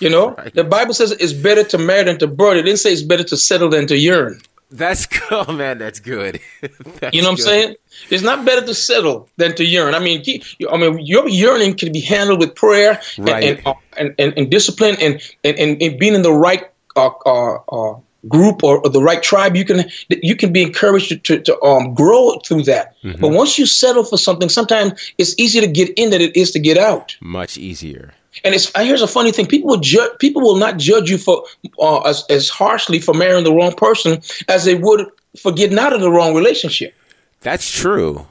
You 0.00 0.10
know, 0.10 0.34
right. 0.34 0.52
the 0.54 0.64
Bible 0.64 0.94
says 0.94 1.12
it's 1.12 1.32
better 1.32 1.62
to 1.64 1.78
marry 1.78 2.04
than 2.04 2.18
to 2.18 2.26
burn. 2.26 2.56
It 2.56 2.62
didn't 2.62 2.80
say 2.80 2.92
it's 2.92 3.02
better 3.02 3.24
to 3.24 3.36
settle 3.36 3.68
than 3.68 3.86
to 3.88 3.96
yearn. 3.96 4.40
That's 4.70 5.06
good, 5.06 5.20
oh, 5.30 5.52
man. 5.52 5.78
That's 5.78 6.00
good. 6.00 6.40
that's 6.60 7.14
you 7.14 7.22
know 7.22 7.30
what 7.30 7.38
good. 7.38 7.46
I'm 7.48 7.62
saying? 7.62 7.76
It's 8.10 8.22
not 8.22 8.44
better 8.44 8.64
to 8.66 8.74
settle 8.74 9.28
than 9.36 9.54
to 9.56 9.64
yearn. 9.64 9.94
I 9.94 9.98
mean, 9.98 10.22
I 10.70 10.76
mean, 10.76 10.98
your 11.04 11.28
yearning 11.28 11.76
can 11.76 11.92
be 11.92 12.00
handled 12.00 12.40
with 12.40 12.54
prayer 12.54 13.00
right. 13.18 13.44
and, 13.44 13.58
and, 13.58 13.66
uh, 13.66 13.74
and, 13.96 14.14
and, 14.18 14.34
and, 14.36 14.50
discipline 14.50 14.96
and, 15.00 15.20
and, 15.42 15.58
and, 15.58 15.98
being 15.98 16.14
in 16.14 16.22
the 16.22 16.32
right 16.32 16.70
uh, 16.96 17.10
uh, 17.24 17.54
uh 17.54 18.00
group 18.28 18.62
or, 18.62 18.78
or, 18.78 18.90
the 18.90 19.02
right 19.02 19.22
tribe, 19.22 19.56
you 19.56 19.64
can 19.64 19.84
you 20.08 20.36
can 20.36 20.52
be 20.52 20.62
encouraged 20.62 21.08
to, 21.08 21.16
to, 21.18 21.40
to 21.40 21.62
um, 21.62 21.94
grow 21.94 22.38
through 22.44 22.62
that. 22.64 22.94
Mm-hmm. 23.02 23.20
But 23.20 23.30
once 23.30 23.58
you 23.58 23.66
settle 23.66 24.04
for 24.04 24.16
something, 24.16 24.48
sometimes 24.48 25.12
it's 25.18 25.34
easier 25.38 25.62
to 25.62 25.68
get 25.68 25.90
in 25.96 26.10
than 26.10 26.20
it 26.20 26.36
is 26.36 26.50
to 26.52 26.58
get 26.58 26.78
out. 26.78 27.16
Much 27.20 27.56
easier. 27.56 28.12
And 28.44 28.54
it's 28.54 28.70
here's 28.76 29.02
a 29.02 29.08
funny 29.08 29.32
thing: 29.32 29.46
people 29.46 29.68
will 29.68 29.80
judge 29.80 30.10
people 30.18 30.42
will 30.42 30.56
not 30.56 30.76
judge 30.76 31.10
you 31.10 31.18
for 31.18 31.44
uh, 31.80 32.00
as, 32.00 32.24
as 32.30 32.48
harshly 32.48 33.00
for 33.00 33.14
marrying 33.14 33.44
the 33.44 33.52
wrong 33.52 33.74
person 33.74 34.20
as 34.48 34.64
they 34.64 34.74
would 34.74 35.06
for 35.40 35.52
getting 35.52 35.78
out 35.78 35.92
of 35.92 36.00
the 36.00 36.10
wrong 36.10 36.34
relationship. 36.34 36.94
That's 37.40 37.70
true. 37.70 38.26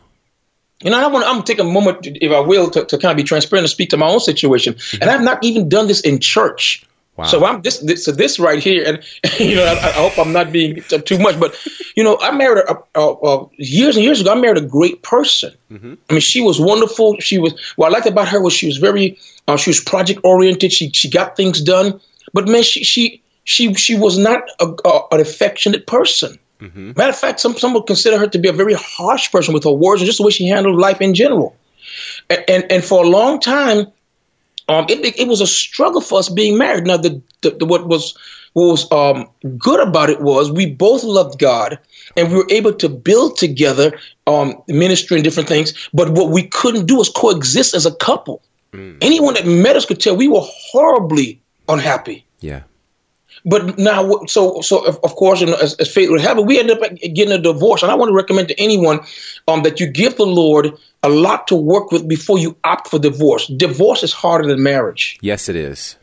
You 0.82 0.92
know, 0.92 1.00
I 1.00 1.08
want 1.08 1.26
I'm 1.26 1.36
gonna 1.36 1.44
take 1.44 1.60
a 1.60 1.64
moment, 1.64 2.06
if 2.06 2.32
I 2.32 2.40
will, 2.40 2.70
to, 2.70 2.86
to 2.86 2.98
kind 2.98 3.12
of 3.12 3.18
be 3.18 3.24
transparent 3.24 3.64
and 3.64 3.70
speak 3.70 3.90
to 3.90 3.98
my 3.98 4.08
own 4.08 4.20
situation. 4.20 4.76
Mm-hmm. 4.76 5.02
And 5.02 5.10
I've 5.10 5.24
not 5.24 5.44
even 5.44 5.70
done 5.70 5.88
this 5.88 6.02
in 6.02 6.20
church. 6.20 6.86
Wow. 7.18 7.26
So 7.26 7.44
I'm 7.44 7.64
this, 7.64 7.80
this, 7.80 8.06
so 8.06 8.12
this 8.12 8.38
right 8.38 8.62
here, 8.62 8.84
and 8.86 9.04
you 9.40 9.56
know, 9.56 9.66
I, 9.66 9.72
I, 9.72 9.92
hope 9.92 10.20
I'm 10.20 10.32
not 10.32 10.52
being 10.52 10.84
too 10.84 11.18
much, 11.18 11.40
but 11.40 11.56
you 11.96 12.04
know, 12.04 12.20
I 12.22 12.30
married 12.32 12.64
a, 12.70 12.78
a, 12.94 13.14
a 13.14 13.48
years 13.58 13.96
and 13.96 14.06
years 14.06 14.22
ago. 14.22 14.34
I 14.34 14.36
married 14.40 14.60
a 14.60 14.68
great 14.68 15.02
person. 15.02 15.52
Mm-hmm. 15.72 15.96
I 16.10 16.14
mean, 16.14 16.22
she 16.22 16.42
was 16.42 16.60
wonderful. 16.60 17.20
She 17.20 17.40
was 17.40 17.60
what 17.76 17.88
I 17.88 17.90
liked 17.90 18.06
about 18.06 18.28
her 18.28 18.40
was 18.40 18.54
she 18.54 18.68
was 18.68 18.78
very, 18.78 19.18
uh, 19.48 19.58
she 19.58 19.72
was 19.72 19.80
project 19.80 20.22
oriented. 20.24 20.72
She 20.72 20.92
she 20.92 21.10
got 21.10 21.36
things 21.36 21.60
done, 21.60 22.00
but 22.34 22.48
man, 22.48 22.62
she 22.62 22.84
she 22.84 23.24
she 23.46 23.74
she 23.74 23.98
was 23.98 24.20
not 24.20 24.44
a, 24.60 24.68
an 25.12 25.20
affectionate 25.20 25.88
person. 25.88 26.38
Mm-hmm. 26.62 26.92
Matter 26.96 27.10
of 27.10 27.18
fact, 27.18 27.40
some 27.40 27.58
some 27.58 27.74
would 27.74 27.88
consider 27.88 28.20
her 28.20 28.28
to 28.28 28.38
be 28.38 28.48
a 28.48 28.54
very 28.54 28.76
harsh 28.76 29.32
person 29.32 29.56
with 29.56 29.64
her 29.64 29.72
words 29.72 30.02
and 30.02 30.06
just 30.06 30.20
the 30.20 30.24
way 30.24 30.32
she 30.32 30.48
handled 30.48 30.76
life 30.76 31.02
in 31.02 31.16
general. 31.16 31.56
And 32.30 32.44
and, 32.48 32.72
and 32.72 32.84
for 32.84 33.04
a 33.04 33.08
long 33.08 33.40
time 33.40 33.88
um, 34.70 34.86
it, 34.90 35.18
it 35.18 35.28
was 35.28 35.42
a 35.42 35.48
struggle 35.48 36.02
for 36.02 36.20
us 36.20 36.30
being 36.30 36.58
married. 36.58 36.86
Now, 36.86 36.98
the, 36.98 37.22
the, 37.42 37.52
the 37.52 37.66
what 37.66 37.88
was 37.88 38.18
what 38.54 38.72
was 38.72 38.92
um, 38.92 39.30
good 39.58 39.80
about 39.80 40.10
it 40.10 40.22
was 40.22 40.52
we 40.52 40.66
both 40.66 41.04
loved 41.04 41.40
God 41.40 41.78
and 42.16 42.32
we 42.32 42.38
were 42.38 42.48
able 42.50 42.74
to 42.74 42.90
build 42.90 43.38
together 43.38 43.98
um, 44.26 44.56
ministry 44.68 45.18
and 45.18 45.24
different 45.24 45.48
things. 45.48 45.90
But 45.94 46.10
what 46.10 46.32
we 46.32 46.48
couldn't 46.48 46.88
do 46.88 46.96
was 46.98 47.10
coexist 47.10 47.76
as 47.76 47.86
a 47.86 47.94
couple. 47.96 48.42
Mm. 48.74 48.98
Anyone 49.02 49.36
that 49.36 49.46
met 49.46 49.76
us 49.76 49.86
could 49.86 50.00
tell 50.00 50.16
we 50.16 50.28
were 50.28 50.42
horribly 50.44 51.40
unhappy. 51.70 52.26
Yeah. 52.40 52.64
But 53.50 53.78
now, 53.80 54.26
so 54.28 54.62
so 54.62 54.86
of, 54.86 55.00
of 55.04 55.16
course, 55.16 55.42
as, 55.42 55.74
as 55.76 55.92
fate 55.92 56.12
would 56.12 56.22
have 56.22 56.38
it, 56.38 56.46
we 56.46 56.60
end 56.60 56.70
up 56.70 56.80
getting 57.00 57.32
a 57.32 57.38
divorce. 57.38 57.82
And 57.82 57.92
I 57.92 57.96
want 57.96 58.10
to 58.10 58.16
recommend 58.16 58.50
to 58.50 58.60
anyone 58.60 59.00
um, 59.48 59.64
that 59.64 59.80
you 59.80 59.88
give 59.88 60.18
the 60.18 60.26
Lord 60.26 60.78
a 61.02 61.10
lot 61.10 61.48
to 61.48 61.56
work 61.56 61.92
with 61.92 62.08
before 62.08 62.38
you 62.38 62.58
opt 62.66 62.90
for 62.90 63.00
divorce. 63.00 63.48
Divorce 63.48 64.04
is 64.04 64.12
harder 64.12 64.48
than 64.48 64.62
marriage. 64.62 65.18
Yes, 65.22 65.48
it 65.48 65.56
is. 65.56 65.96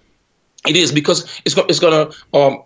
It 0.66 0.76
is 0.76 0.90
because 0.90 1.40
it's 1.44 1.54
it's 1.56 1.80
going 1.80 2.10
to 2.10 2.38
um, 2.38 2.62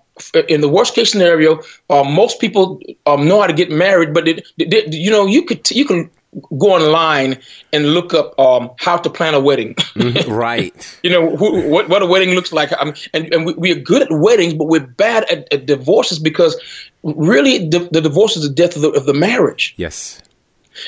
in 0.48 0.60
the 0.60 0.68
worst 0.68 0.94
case 0.94 1.10
scenario, 1.10 1.60
uh, 1.90 2.04
most 2.04 2.40
people 2.40 2.80
um, 3.06 3.26
know 3.26 3.40
how 3.40 3.46
to 3.46 3.52
get 3.52 3.70
married, 3.70 4.14
but 4.14 4.28
it, 4.28 4.46
it, 4.58 4.92
you 4.92 5.10
know 5.10 5.26
you 5.26 5.44
could 5.44 5.68
you 5.70 5.84
can 5.84 6.10
go 6.58 6.74
online 6.74 7.38
and 7.72 7.94
look 7.94 8.14
up 8.14 8.38
um, 8.38 8.70
how 8.78 8.96
to 8.96 9.10
plan 9.10 9.34
a 9.34 9.40
wedding. 9.40 9.74
Mm-hmm. 9.74 10.30
right. 10.32 10.98
you 11.02 11.10
know 11.10 11.36
who, 11.36 11.68
what 11.68 11.88
what 11.88 12.02
a 12.02 12.06
wedding 12.06 12.30
looks 12.34 12.52
like. 12.52 12.72
Um, 12.72 12.94
and 13.12 13.32
and 13.32 13.46
we, 13.46 13.54
we, 13.54 13.72
are 13.72 13.80
good 13.80 14.02
at 14.02 14.08
weddings, 14.10 14.54
but 14.54 14.64
we're 14.64 14.86
bad 14.86 15.30
at, 15.30 15.52
at 15.52 15.66
divorces 15.66 16.18
because 16.18 16.56
really 17.02 17.68
the, 17.68 17.88
the 17.92 18.00
divorce 18.00 18.36
is 18.36 18.42
the 18.42 18.54
death 18.54 18.76
of 18.76 18.82
the, 18.82 18.90
of 18.90 19.06
the 19.06 19.14
marriage. 19.14 19.74
Yes. 19.76 20.20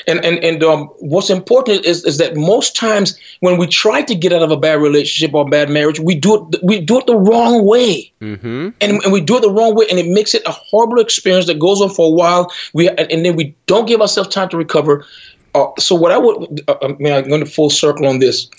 And 0.07 0.23
and 0.23 0.37
and 0.43 0.63
um, 0.63 0.85
what's 0.99 1.29
important 1.29 1.85
is 1.85 2.05
is 2.05 2.17
that 2.17 2.35
most 2.35 2.75
times 2.75 3.17
when 3.41 3.57
we 3.57 3.67
try 3.67 4.01
to 4.01 4.15
get 4.15 4.31
out 4.33 4.41
of 4.41 4.51
a 4.51 4.57
bad 4.57 4.79
relationship 4.79 5.33
or 5.33 5.47
bad 5.47 5.69
marriage, 5.69 5.99
we 5.99 6.15
do 6.15 6.35
it 6.35 6.59
we 6.63 6.79
do 6.79 6.99
it 6.99 7.07
the 7.07 7.17
wrong 7.17 7.65
way, 7.65 8.11
mm-hmm. 8.21 8.69
and, 8.79 9.03
and 9.03 9.11
we 9.11 9.21
do 9.21 9.37
it 9.37 9.41
the 9.41 9.51
wrong 9.51 9.75
way, 9.75 9.85
and 9.89 9.99
it 9.99 10.07
makes 10.07 10.33
it 10.33 10.43
a 10.45 10.51
horrible 10.51 10.99
experience 10.99 11.47
that 11.47 11.59
goes 11.59 11.81
on 11.81 11.89
for 11.89 12.07
a 12.07 12.11
while. 12.11 12.51
We 12.73 12.89
and 12.89 13.25
then 13.25 13.35
we 13.35 13.55
don't 13.65 13.87
give 13.87 14.01
ourselves 14.01 14.29
time 14.29 14.49
to 14.49 14.57
recover. 14.57 15.05
Uh, 15.53 15.67
so 15.77 15.95
what 15.95 16.11
I 16.11 16.17
would, 16.17 16.61
uh, 16.67 16.75
I 16.81 16.87
mean, 16.87 17.13
I'm 17.13 17.27
going 17.27 17.43
to 17.43 17.49
full 17.49 17.69
circle 17.69 18.05
on 18.05 18.19
this. 18.19 18.49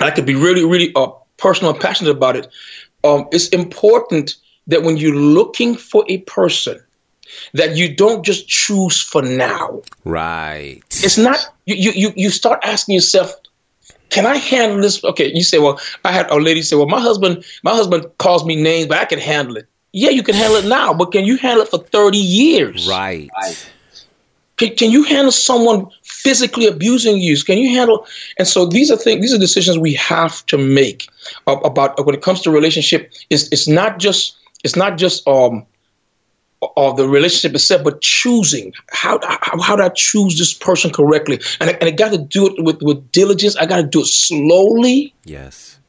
I 0.00 0.10
could 0.10 0.26
be 0.26 0.34
really, 0.34 0.64
really 0.64 0.92
uh, 0.94 1.08
personal 1.36 1.72
and 1.72 1.80
passionate 1.80 2.10
about 2.10 2.36
it. 2.36 2.48
Um, 3.04 3.28
it's 3.32 3.48
important 3.48 4.36
that 4.66 4.82
when 4.82 4.96
you're 4.96 5.14
looking 5.14 5.74
for 5.74 6.04
a 6.08 6.18
person 6.18 6.80
that 7.54 7.76
you 7.76 7.94
don't 7.94 8.24
just 8.24 8.48
choose 8.48 9.00
for 9.00 9.22
now. 9.22 9.82
Right. 10.04 10.82
It's 10.90 11.18
not 11.18 11.38
you 11.66 11.90
you 11.92 12.12
you 12.14 12.30
start 12.30 12.60
asking 12.62 12.94
yourself, 12.94 13.34
can 14.10 14.26
I 14.26 14.36
handle 14.36 14.80
this? 14.80 15.02
Okay, 15.02 15.32
you 15.32 15.42
say, 15.42 15.58
well, 15.58 15.80
I 16.04 16.12
had 16.12 16.28
a 16.30 16.36
lady 16.36 16.62
say, 16.62 16.76
well, 16.76 16.86
my 16.86 17.00
husband, 17.00 17.44
my 17.62 17.72
husband 17.72 18.06
calls 18.18 18.44
me 18.44 18.56
names, 18.56 18.86
but 18.86 18.98
I 18.98 19.04
can 19.06 19.18
handle 19.18 19.56
it. 19.56 19.66
Yeah, 19.92 20.10
you 20.10 20.22
can 20.22 20.34
handle 20.34 20.58
it 20.58 20.66
now, 20.66 20.94
but 20.94 21.12
can 21.12 21.24
you 21.24 21.36
handle 21.36 21.62
it 21.62 21.68
for 21.68 21.78
30 21.78 22.16
years? 22.16 22.88
Right. 22.88 23.28
Can, 24.62 24.76
can 24.76 24.90
you 24.92 25.02
handle 25.02 25.32
someone 25.32 25.90
physically 26.04 26.66
abusing 26.68 27.16
you? 27.16 27.36
Can 27.42 27.58
you 27.58 27.76
handle? 27.76 28.06
And 28.38 28.46
so 28.46 28.64
these 28.64 28.92
are 28.92 28.96
things, 28.96 29.20
these 29.20 29.34
are 29.34 29.38
decisions 29.38 29.76
we 29.76 29.94
have 29.94 30.46
to 30.46 30.56
make 30.56 31.08
about 31.48 32.06
when 32.06 32.14
it 32.14 32.22
comes 32.22 32.42
to 32.42 32.50
relationship. 32.52 33.12
It's, 33.28 33.48
it's 33.50 33.66
not 33.66 33.98
just, 33.98 34.36
it's 34.62 34.76
not 34.76 34.98
just, 34.98 35.26
um, 35.26 35.66
of 36.76 36.96
the 36.96 37.08
relationship 37.08 37.56
itself, 37.56 37.82
but 37.82 38.00
choosing 38.02 38.72
how, 38.92 39.18
how 39.24 39.60
how 39.60 39.74
do 39.74 39.82
I 39.82 39.88
choose 39.88 40.38
this 40.38 40.54
person 40.54 40.92
correctly, 40.92 41.40
and 41.58 41.70
I, 41.70 41.72
and 41.72 41.84
I 41.84 41.90
got 41.90 42.12
to 42.12 42.18
do 42.18 42.46
it 42.46 42.62
with 42.62 42.80
with 42.82 43.10
diligence. 43.10 43.56
I 43.56 43.66
got 43.66 43.78
to 43.78 43.82
do 43.82 44.02
it 44.02 44.06
slowly. 44.06 45.12
Yes. 45.24 45.80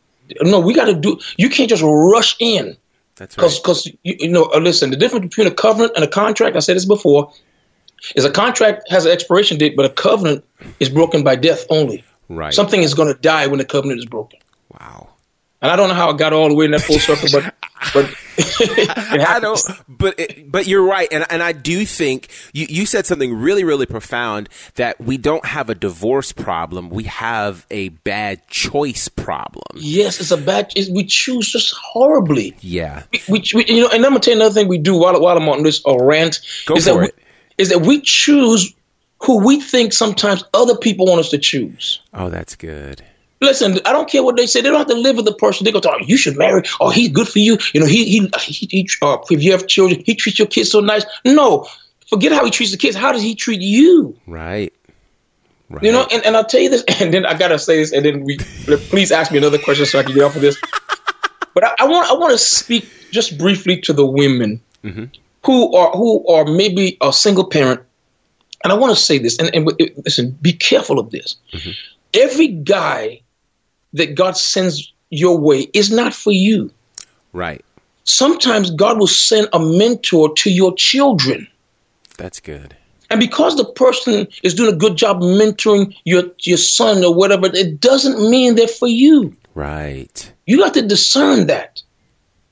no, 0.41 0.59
we 0.59 0.73
got 0.73 0.85
to 0.85 0.95
do. 0.95 1.19
You 1.37 1.47
can't 1.49 1.69
just 1.69 1.83
rush 1.85 2.35
in. 2.39 2.75
That's 3.17 3.37
right. 3.37 3.51
Because, 3.61 3.85
you, 3.85 4.15
you 4.19 4.29
know, 4.29 4.45
uh, 4.45 4.57
listen, 4.57 4.89
the 4.89 4.97
difference 4.97 5.25
between 5.25 5.45
a 5.45 5.51
covenant 5.51 5.93
and 5.95 6.03
a 6.03 6.07
contract, 6.07 6.55
I 6.55 6.59
said 6.59 6.75
this 6.75 6.85
before, 6.85 7.31
is 8.15 8.25
a 8.25 8.31
contract 8.31 8.89
has 8.89 9.05
an 9.05 9.11
expiration 9.11 9.57
date, 9.57 9.75
but 9.75 9.85
a 9.85 9.89
covenant 9.89 10.43
is 10.79 10.89
broken 10.89 11.23
by 11.23 11.35
death 11.35 11.65
only. 11.69 12.03
Right. 12.29 12.53
Something 12.53 12.83
is 12.83 12.93
going 12.93 13.13
to 13.13 13.19
die 13.19 13.47
when 13.47 13.59
the 13.59 13.65
covenant 13.65 13.99
is 13.99 14.05
broken. 14.05 14.39
Wow. 14.79 15.09
And 15.61 15.71
I 15.71 15.77
don't 15.77 15.87
know 15.87 15.95
how 15.95 16.09
I 16.09 16.17
got 16.17 16.33
all 16.33 16.49
the 16.49 16.55
way 16.55 16.65
in 16.65 16.71
that 16.71 16.81
full 16.81 16.99
circle, 16.99 17.29
but 17.31 17.53
but 17.93 18.13
I 19.29 19.39
don't, 19.39 19.61
but 19.87 20.19
it, 20.19 20.51
but 20.51 20.67
you're 20.67 20.85
right, 20.85 21.07
and 21.09 21.25
and 21.29 21.41
I 21.41 21.53
do 21.53 21.85
think 21.85 22.27
you 22.51 22.65
you 22.69 22.85
said 22.85 23.05
something 23.05 23.33
really 23.33 23.63
really 23.63 23.85
profound 23.85 24.49
that 24.75 24.99
we 24.99 25.17
don't 25.17 25.45
have 25.45 25.69
a 25.69 25.75
divorce 25.75 26.33
problem, 26.33 26.89
we 26.89 27.03
have 27.05 27.65
a 27.71 27.89
bad 27.89 28.45
choice 28.47 29.07
problem. 29.07 29.63
Yes, 29.75 30.19
it's 30.19 30.31
a 30.31 30.37
bad. 30.37 30.73
It's, 30.75 30.89
we 30.89 31.05
choose 31.05 31.49
just 31.49 31.73
horribly. 31.73 32.57
Yeah, 32.59 33.03
We, 33.29 33.43
we, 33.53 33.65
you 33.65 33.83
know, 33.83 33.89
and 33.89 34.03
I'm 34.03 34.11
gonna 34.11 34.19
tell 34.19 34.33
you 34.33 34.41
another 34.41 34.53
thing 34.53 34.67
we 34.67 34.79
do 34.79 34.97
while 34.97 35.19
while 35.21 35.37
I'm 35.37 35.47
on 35.47 35.63
this 35.63 35.81
uh, 35.87 35.97
rant 35.97 36.41
Go 36.65 36.75
is 36.75 36.89
for 36.89 36.95
that 36.95 37.09
it. 37.09 37.22
Is 37.57 37.69
that 37.69 37.81
we 37.81 38.01
choose 38.01 38.73
who 39.21 39.43
we 39.45 39.61
think 39.61 39.93
sometimes 39.93 40.43
other 40.53 40.75
people 40.75 41.05
want 41.05 41.19
us 41.19 41.29
to 41.29 41.37
choose. 41.37 42.01
oh, 42.13 42.29
that's 42.29 42.55
good. 42.55 43.01
Listen, 43.41 43.77
I 43.85 43.91
don't 43.91 44.09
care 44.09 44.23
what 44.23 44.37
they 44.37 44.45
say. 44.45 44.61
They 44.61 44.69
don't 44.69 44.77
have 44.77 44.87
to 44.87 44.95
live 44.95 45.17
with 45.17 45.25
the 45.25 45.33
person. 45.33 45.65
They 45.65 45.71
go, 45.73 45.81
oh, 45.85 45.97
you 46.05 46.15
should 46.15 46.37
marry. 46.37 46.63
Oh, 46.79 46.89
he's 46.89 47.09
good 47.09 47.27
for 47.27 47.39
you. 47.39 47.57
You 47.73 47.81
know, 47.81 47.85
he 47.85 48.05
he 48.05 48.29
he. 48.47 48.67
he 48.67 48.89
uh, 49.01 49.17
if 49.29 49.43
you 49.43 49.51
have 49.51 49.67
children, 49.67 50.01
he 50.05 50.15
treats 50.15 50.39
your 50.39 50.47
kids 50.47 50.71
so 50.71 50.79
nice. 50.79 51.05
No, 51.25 51.67
forget 52.09 52.31
how 52.31 52.45
he 52.45 52.51
treats 52.51 52.71
the 52.71 52.77
kids. 52.77 52.95
How 52.95 53.11
does 53.11 53.21
he 53.21 53.35
treat 53.35 53.59
you? 53.59 54.17
Right, 54.27 54.73
right. 55.69 55.83
You 55.83 55.91
know, 55.91 56.07
and, 56.09 56.25
and 56.25 56.37
I'll 56.37 56.45
tell 56.45 56.61
you 56.61 56.69
this, 56.69 56.85
and 57.01 57.13
then 57.13 57.25
I 57.25 57.37
gotta 57.37 57.59
say 57.59 57.77
this, 57.77 57.91
and 57.91 58.05
then 58.05 58.23
we 58.23 58.37
please 58.89 59.11
ask 59.11 59.29
me 59.29 59.39
another 59.39 59.57
question 59.57 59.85
so 59.85 59.99
I 59.99 60.03
can 60.03 60.13
get 60.13 60.23
off 60.23 60.35
of 60.35 60.41
this. 60.41 60.57
But 61.55 61.65
I, 61.65 61.75
I 61.81 61.87
want 61.87 62.09
I 62.09 62.13
want 62.13 62.31
to 62.31 62.37
speak 62.39 62.89
just 63.11 63.37
briefly 63.37 63.79
to 63.81 63.93
the 63.93 64.05
women 64.05 64.59
who 65.45 65.75
are 65.75 65.91
who 65.91 66.25
are 66.27 66.45
maybe 66.45 66.97
a 67.01 67.11
single 67.11 67.45
parent, 67.45 67.81
and 68.63 68.71
I 68.71 68.75
want 68.75 68.95
to 68.95 69.01
say 69.01 69.17
this, 69.17 69.37
and, 69.37 69.53
and 69.53 69.69
listen, 70.05 70.37
be 70.41 70.53
careful 70.53 70.99
of 70.99 71.11
this. 71.11 71.35
Mm-hmm. 71.51 71.71
Every 72.13 72.47
guy 72.47 73.21
that 73.93 74.15
God 74.15 74.37
sends 74.37 74.91
your 75.09 75.37
way 75.37 75.67
is 75.73 75.91
not 75.91 76.13
for 76.13 76.31
you. 76.31 76.71
right. 77.33 77.63
Sometimes 78.05 78.69
God 78.71 78.99
will 78.99 79.07
send 79.07 79.47
a 79.53 79.59
mentor 79.59 80.33
to 80.35 80.51
your 80.51 80.75
children. 80.75 81.47
That's 82.17 82.41
good. 82.41 82.75
And 83.09 83.19
because 83.19 83.55
the 83.55 83.65
person 83.65 84.27
is 84.43 84.55
doing 84.55 84.73
a 84.73 84.75
good 84.75 84.97
job 84.97 85.21
mentoring 85.21 85.95
your, 86.03 86.23
your 86.39 86.57
son 86.57 87.03
or 87.05 87.13
whatever, 87.13 87.45
it 87.53 87.79
doesn't 87.79 88.29
mean 88.29 88.55
they're 88.55 88.67
for 88.67 88.87
you. 88.87 89.35
Right. 89.53 90.33
You 90.47 90.57
got 90.57 90.73
to 90.73 90.81
discern 90.81 91.47
that. 91.47 91.82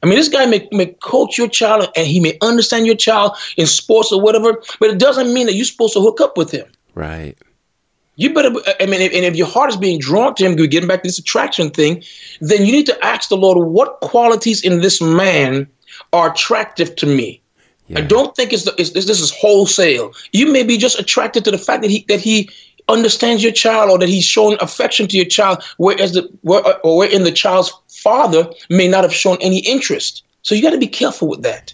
I 0.03 0.07
mean, 0.07 0.15
this 0.15 0.29
guy 0.29 0.45
may, 0.45 0.67
may 0.71 0.87
coach 0.87 1.37
your 1.37 1.47
child 1.47 1.89
and 1.95 2.07
he 2.07 2.19
may 2.19 2.37
understand 2.41 2.85
your 2.85 2.95
child 2.95 3.37
in 3.57 3.67
sports 3.67 4.11
or 4.11 4.21
whatever, 4.21 4.61
but 4.79 4.89
it 4.89 4.99
doesn't 4.99 5.33
mean 5.33 5.45
that 5.45 5.53
you're 5.53 5.65
supposed 5.65 5.93
to 5.93 6.01
hook 6.01 6.21
up 6.21 6.37
with 6.37 6.51
him. 6.51 6.65
Right. 6.95 7.37
You 8.15 8.33
better, 8.33 8.49
I 8.79 8.85
mean, 8.85 9.01
if, 9.01 9.13
and 9.13 9.25
if 9.25 9.35
your 9.35 9.47
heart 9.47 9.69
is 9.69 9.77
being 9.77 9.99
drawn 9.99 10.35
to 10.35 10.45
him, 10.45 10.55
getting 10.55 10.87
back 10.87 11.03
to 11.03 11.07
this 11.07 11.19
attraction 11.19 11.69
thing, 11.69 12.03
then 12.39 12.65
you 12.65 12.71
need 12.71 12.85
to 12.87 13.05
ask 13.05 13.29
the 13.29 13.37
Lord, 13.37 13.67
what 13.67 13.99
qualities 14.01 14.63
in 14.63 14.81
this 14.81 15.01
man 15.01 15.67
are 16.13 16.31
attractive 16.31 16.95
to 16.97 17.05
me? 17.05 17.41
I 17.93 17.99
don't 17.99 18.33
think 18.35 18.53
it's, 18.53 18.63
the, 18.63 18.73
it's 18.77 18.91
this, 18.91 19.05
this 19.05 19.19
is 19.19 19.33
wholesale. 19.35 20.13
You 20.31 20.51
may 20.51 20.63
be 20.63 20.77
just 20.77 20.97
attracted 20.97 21.43
to 21.45 21.51
the 21.51 21.57
fact 21.57 21.81
that 21.81 21.91
he 21.91 22.05
that 22.07 22.21
he 22.21 22.49
understands 22.91 23.43
your 23.43 23.51
child 23.51 23.89
or 23.89 23.97
that 23.99 24.09
he's 24.09 24.25
shown 24.25 24.57
affection 24.59 25.07
to 25.07 25.17
your 25.17 25.25
child, 25.25 25.63
whereas 25.77 26.13
the 26.13 26.29
where, 26.41 26.63
or 26.85 26.97
wherein 26.97 27.23
the 27.23 27.31
child's 27.31 27.73
father 27.87 28.49
may 28.69 28.87
not 28.87 29.03
have 29.03 29.13
shown 29.13 29.37
any 29.41 29.59
interest. 29.59 30.23
So 30.43 30.55
you 30.55 30.61
got 30.61 30.71
to 30.71 30.77
be 30.77 30.87
careful 30.87 31.27
with 31.27 31.43
that. 31.43 31.73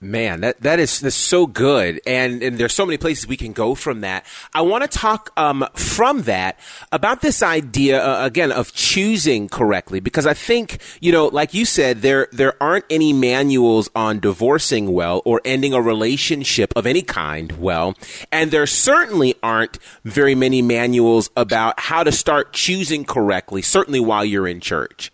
Man, 0.00 0.42
that 0.42 0.60
that 0.60 0.78
is 0.78 1.00
that's 1.00 1.16
so 1.16 1.44
good, 1.44 2.00
and 2.06 2.40
and 2.40 2.56
there's 2.56 2.72
so 2.72 2.86
many 2.86 2.96
places 2.98 3.26
we 3.26 3.36
can 3.36 3.52
go 3.52 3.74
from 3.74 4.02
that. 4.02 4.24
I 4.54 4.62
want 4.62 4.88
to 4.88 4.88
talk 4.88 5.32
um, 5.36 5.66
from 5.74 6.22
that 6.22 6.56
about 6.92 7.20
this 7.20 7.42
idea 7.42 8.00
uh, 8.00 8.24
again 8.24 8.52
of 8.52 8.72
choosing 8.72 9.48
correctly, 9.48 9.98
because 9.98 10.24
I 10.24 10.34
think 10.34 10.80
you 11.00 11.10
know, 11.10 11.26
like 11.26 11.52
you 11.52 11.64
said, 11.64 12.02
there 12.02 12.28
there 12.30 12.54
aren't 12.62 12.84
any 12.88 13.12
manuals 13.12 13.90
on 13.96 14.20
divorcing 14.20 14.92
well 14.92 15.20
or 15.24 15.40
ending 15.44 15.72
a 15.74 15.82
relationship 15.82 16.72
of 16.76 16.86
any 16.86 17.02
kind 17.02 17.50
well, 17.58 17.96
and 18.30 18.52
there 18.52 18.68
certainly 18.68 19.34
aren't 19.42 19.80
very 20.04 20.36
many 20.36 20.62
manuals 20.62 21.28
about 21.36 21.80
how 21.80 22.04
to 22.04 22.12
start 22.12 22.52
choosing 22.52 23.04
correctly. 23.04 23.62
Certainly 23.62 23.98
while 23.98 24.24
you're 24.24 24.46
in 24.46 24.60
church. 24.60 25.10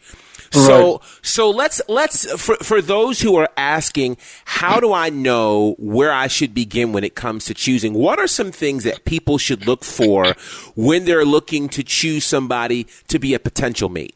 So 0.61 1.01
so 1.23 1.51
let's 1.51 1.81
let's 1.89 2.31
for 2.41 2.57
for 2.57 2.81
those 2.81 3.21
who 3.21 3.37
are 3.37 3.49
asking 3.57 4.17
how 4.45 4.81
do 4.81 4.93
I 4.93 5.11
know 5.11 5.75
where 5.79 6.13
I 6.13 6.27
should 6.27 6.55
begin 6.55 6.93
when 6.93 7.05
it 7.05 7.15
comes 7.15 7.45
to 7.47 7.55
choosing 7.55 7.95
what 7.95 8.19
are 8.19 8.27
some 8.27 8.53
things 8.53 8.85
that 8.85 9.05
people 9.05 9.39
should 9.39 9.67
look 9.67 9.85
for 9.85 10.35
when 10.75 11.05
they're 11.05 11.25
looking 11.25 11.69
to 11.71 11.83
choose 11.83 12.25
somebody 12.25 12.87
to 13.09 13.19
be 13.19 13.35
a 13.35 13.39
potential 13.39 13.89
mate 13.89 14.15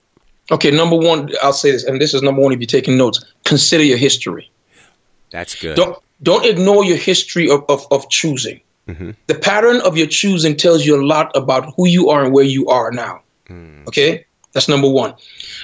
Okay, 0.50 0.70
number 0.70 0.96
one, 0.96 1.30
I'll 1.42 1.52
say 1.52 1.72
this, 1.72 1.84
and 1.84 2.00
this 2.00 2.14
is 2.14 2.22
number 2.22 2.40
one. 2.40 2.52
If 2.52 2.60
you're 2.60 2.66
taking 2.66 2.96
notes, 2.96 3.22
consider 3.44 3.84
your 3.84 3.98
history. 3.98 4.50
That's 5.30 5.54
good 5.54 5.76
Don't 5.76 5.98
don't 6.22 6.44
ignore 6.46 6.84
your 6.84 6.96
history 6.96 7.50
of 7.50 7.64
of, 7.68 7.86
of 7.90 8.08
choosing. 8.08 8.60
Mm-hmm. 8.88 9.10
The 9.26 9.34
pattern 9.34 9.82
of 9.82 9.98
your 9.98 10.06
choosing 10.06 10.56
tells 10.56 10.86
you 10.86 11.00
a 11.00 11.04
lot 11.04 11.36
about 11.36 11.74
who 11.76 11.86
you 11.86 12.08
are 12.08 12.24
and 12.24 12.32
where 12.32 12.44
you 12.44 12.68
are 12.68 12.90
now. 12.90 13.20
Hmm. 13.46 13.84
Okay, 13.86 14.24
that's 14.52 14.68
number 14.68 14.88
one. 14.88 15.14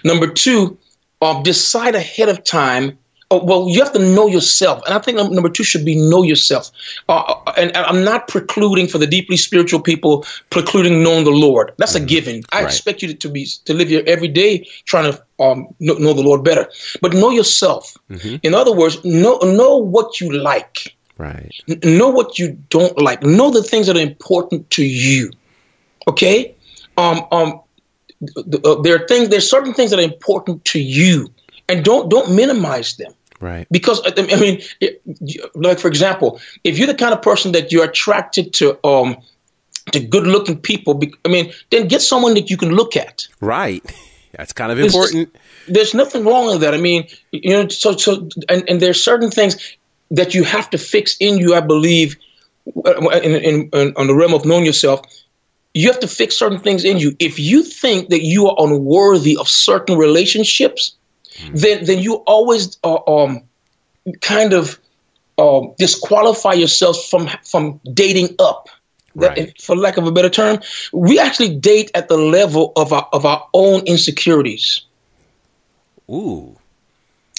Number 0.05 0.27
two, 0.27 0.79
um, 1.23 1.43
decide 1.43 1.95
ahead 1.95 2.29
of 2.29 2.45
time. 2.45 2.99
Oh, 3.31 3.43
well, 3.43 3.69
you 3.69 3.83
have 3.83 3.93
to 3.95 3.99
know 3.99 4.27
yourself, 4.27 4.83
and 4.85 4.95
I 4.95 4.99
think 4.99 5.17
num- 5.17 5.35
number 5.35 5.49
two 5.49 5.65
should 5.65 5.85
be 5.85 5.97
know 5.97 6.23
yourself. 6.23 6.71
Uh, 7.09 7.35
and, 7.57 7.75
and 7.75 7.87
I'm 7.87 8.05
not 8.05 8.29
precluding 8.29 8.87
for 8.87 8.99
the 8.99 9.07
deeply 9.07 9.39
spiritual 9.39 9.81
people 9.81 10.27
precluding 10.51 11.03
knowing 11.03 11.25
the 11.25 11.31
Lord. 11.31 11.73
That's 11.79 11.95
a 11.95 12.01
given. 12.01 12.43
I 12.53 12.61
Right. 12.63 12.67
expect 12.67 13.03
you 13.03 13.15
to 13.15 13.29
be 13.29 13.47
to 13.65 13.73
live 13.73 13.89
here 13.89 14.05
every 14.07 14.29
day 14.29 14.69
trying 14.85 15.11
to 15.11 15.25
um, 15.41 15.69
know, 15.81 15.95
know 15.95 16.13
the 16.13 16.23
Lord 16.23 16.45
better, 16.45 16.71
but 17.01 17.15
know 17.15 17.31
yourself. 17.31 17.97
In 18.43 18.55
other 18.55 18.73
words, 18.73 19.03
know 19.05 19.39
know 19.39 19.79
what 19.79 20.21
you 20.21 20.31
like 20.31 20.95
right 21.19 21.53
N- 21.69 21.81
know 21.99 22.09
what 22.09 22.39
you 22.39 22.59
don't 22.71 22.99
like 22.99 23.23
know 23.23 23.51
the 23.51 23.63
things 23.63 23.87
that 23.87 23.97
are 23.97 24.01
important 24.01 24.69
to 24.71 24.85
you 24.85 25.31
okay 26.09 26.55
um 26.97 27.25
um 27.31 27.53
uh, 27.53 27.64
there 28.21 28.97
are 28.97 29.07
things 29.07 29.29
there's 29.29 29.49
certain 29.49 29.75
things 29.75 29.91
that 29.91 29.99
are 29.99 30.03
important 30.03 30.65
to 30.65 30.81
you 30.81 31.29
and 31.69 31.85
don't 31.85 32.09
don't 32.09 32.35
minimize 32.35 32.97
them 32.97 33.13
right 33.41 33.67
because 33.71 34.01
I 34.07 34.37
mean, 34.37 34.63
like 35.55 35.79
for 35.79 35.89
example, 35.89 36.41
if 36.63 36.79
you're 36.79 36.87
the 36.87 36.95
kind 36.95 37.13
of 37.13 37.23
person 37.23 37.53
that 37.53 37.73
you're 37.73 37.85
attracted 37.85 38.55
to, 38.55 38.87
um, 38.87 39.17
to 39.93 40.01
good-looking 40.01 40.61
people, 40.61 41.01
I 41.25 41.29
mean, 41.29 41.53
then 41.71 41.89
get 41.89 42.01
someone 42.01 42.35
that 42.35 42.51
you 42.51 42.57
can 42.57 42.71
look 42.71 42.97
at. 42.97 43.27
right 43.41 43.83
that's 44.33 44.53
kind 44.53 44.73
of 44.73 44.79
important 44.79 45.35
there's 45.69 45.95
nothing 45.95 46.25
wrong 46.25 46.47
with 46.47 46.61
that. 46.61 46.75
I 46.75 46.79
mean, 46.79 47.07
you 47.33 47.51
know, 47.51 47.69
so 47.69 47.97
so, 47.97 48.29
and, 48.49 48.69
and 48.69 48.81
there's 48.81 49.03
certain 49.03 49.31
things 49.31 49.77
that 50.11 50.35
you 50.35 50.45
have 50.45 50.71
to 50.71 50.79
fix 50.79 51.17
in 51.21 51.39
you. 51.39 51.55
I 51.55 51.61
believe, 51.61 52.17
uh, 52.85 53.09
in, 53.23 53.35
in, 53.35 53.71
in 53.73 53.95
on 53.97 54.07
the 54.07 54.15
realm 54.15 54.35
of 54.35 54.45
knowing 54.45 54.65
yourself, 54.65 55.03
you 55.75 55.89
have 55.89 56.01
to 56.01 56.09
fix 56.09 56.39
certain 56.39 56.61
things 56.61 56.85
in 56.85 56.99
you. 56.99 57.17
If 57.19 57.39
you 57.39 57.63
think 57.63 58.11
that 58.11 58.23
you 58.23 58.47
are 58.49 58.57
unworthy 58.59 59.37
of 59.37 59.49
certain 59.49 59.99
relationships, 59.99 60.95
then 61.53 61.85
then 61.85 61.99
you 61.99 62.15
always 62.27 62.79
uh, 62.85 62.99
um 63.07 63.43
kind 64.21 64.53
of 64.53 64.79
um, 65.39 65.75
disqualify 65.79 66.53
yourself 66.53 67.07
from 67.11 67.29
from 67.45 67.81
dating 67.93 68.37
up. 68.39 68.69
That- 69.17 69.61
for 69.61 69.77
lack 69.77 69.97
of 69.97 70.07
a 70.07 70.13
better 70.13 70.31
term, 70.31 70.61
we 70.93 71.19
actually 71.21 71.57
date 71.57 71.91
at 71.95 72.09
the 72.09 72.17
level 72.17 72.73
of 72.77 72.93
our 72.93 73.09
of 73.13 73.25
our 73.27 73.47
own 73.55 73.83
insecurities. 73.87 74.83
ooh 76.11 76.57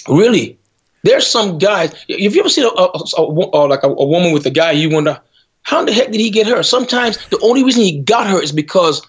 Really, 0.08 0.58
there's 1.02 1.26
some 1.26 1.58
guys. 1.58 1.92
If 2.08 2.34
you 2.34 2.40
ever 2.40 2.48
seen 2.48 2.64
a, 2.64 2.68
a, 2.68 2.90
a, 3.18 3.22
uh, 3.22 3.66
like 3.68 3.82
a, 3.82 3.88
a 3.88 4.06
woman 4.06 4.32
with 4.32 4.46
a 4.46 4.50
guy, 4.50 4.72
you 4.72 4.90
wonder 4.90 5.20
how 5.66 5.80
in 5.80 5.86
the 5.86 5.92
heck 5.92 6.12
did 6.12 6.20
he 6.20 6.30
get 6.30 6.46
her? 6.46 6.62
Sometimes 6.62 7.18
the 7.26 7.40
only 7.40 7.64
reason 7.64 7.82
he 7.82 7.98
got 7.98 8.28
her 8.28 8.40
is 8.40 8.52
because 8.52 9.02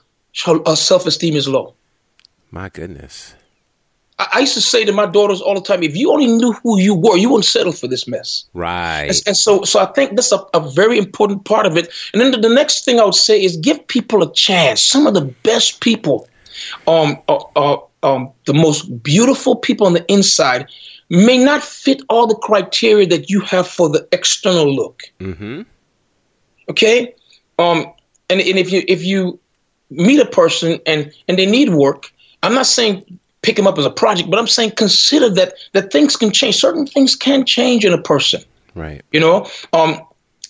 her, 0.44 0.60
her 0.66 0.76
self-esteem 0.76 1.36
is 1.36 1.48
low. 1.48 1.76
my 2.50 2.68
goodness 2.70 3.36
I, 4.18 4.28
I 4.34 4.40
used 4.40 4.56
to 4.56 4.62
say 4.62 4.84
to 4.84 4.92
my 4.92 5.06
daughters 5.06 5.40
all 5.40 5.54
the 5.54 5.62
time, 5.62 5.84
if 5.84 5.96
you 5.96 6.12
only 6.12 6.26
knew 6.26 6.54
who 6.64 6.80
you 6.80 6.96
were, 6.96 7.16
you 7.16 7.30
wouldn't 7.30 7.46
settle 7.46 7.74
for 7.74 7.88
this 7.88 8.08
mess. 8.08 8.46
right 8.56 9.06
And, 9.08 9.22
and 9.28 9.38
so, 9.38 9.64
so 9.66 9.80
I 9.80 9.86
think 9.86 10.16
that's 10.16 10.32
a, 10.32 10.44
a 10.56 10.60
very 10.72 10.98
important 10.98 11.46
part 11.46 11.68
of 11.68 11.78
it. 11.78 11.94
And 12.12 12.22
then 12.22 12.32
the, 12.32 12.40
the 12.40 12.54
next 12.62 12.86
thing 12.86 13.00
I 13.00 13.06
would 13.06 13.14
say 13.14 13.40
is 13.40 13.56
give 13.58 13.88
people 13.88 14.24
a 14.24 14.34
chance. 14.34 14.84
Some 14.84 15.06
of 15.06 15.14
the 15.14 15.26
best 15.50 15.82
people, 15.82 16.28
um, 16.88 17.22
uh, 17.28 17.38
uh, 17.56 17.78
um, 18.02 18.32
the 18.46 18.56
most 18.56 19.04
beautiful 19.04 19.56
people 19.56 19.86
on 19.86 19.94
the 19.94 20.12
inside, 20.12 20.68
may 21.12 21.38
not 21.38 21.62
fit 21.64 22.02
all 22.10 22.26
the 22.26 22.36
criteria 22.50 23.06
that 23.06 23.30
you 23.30 23.42
have 23.42 23.68
for 23.68 23.90
the 23.90 24.08
external 24.12 24.74
look. 24.74 25.04
mm-hmm 25.20 25.62
Okay, 26.70 27.14
um, 27.60 27.86
and 28.30 28.42
and 28.42 28.60
if 28.60 28.72
you 28.72 28.84
if 28.88 29.04
you 29.04 29.40
meet 29.90 30.20
a 30.20 30.26
person 30.26 30.80
and 30.86 31.12
and 31.28 31.38
they 31.38 31.46
need 31.46 31.70
work, 31.70 32.12
I'm 32.44 32.54
not 32.54 32.66
saying 32.66 33.20
pick 33.42 33.56
them 33.56 33.68
up 33.68 33.78
as 33.78 33.86
a 33.86 33.90
project, 33.90 34.30
but 34.30 34.40
I'm 34.40 34.48
saying 34.48 34.72
consider 34.72 35.30
that 35.30 35.54
that 35.74 35.92
things 35.92 36.16
can 36.16 36.32
change. 36.32 36.56
Certain 36.56 36.86
things 36.86 37.16
can 37.16 37.46
change 37.46 37.86
in 37.86 37.94
a 37.94 38.02
person. 38.02 38.42
Right. 38.76 39.02
You 39.12 39.20
know, 39.20 39.48
um, 39.74 40.02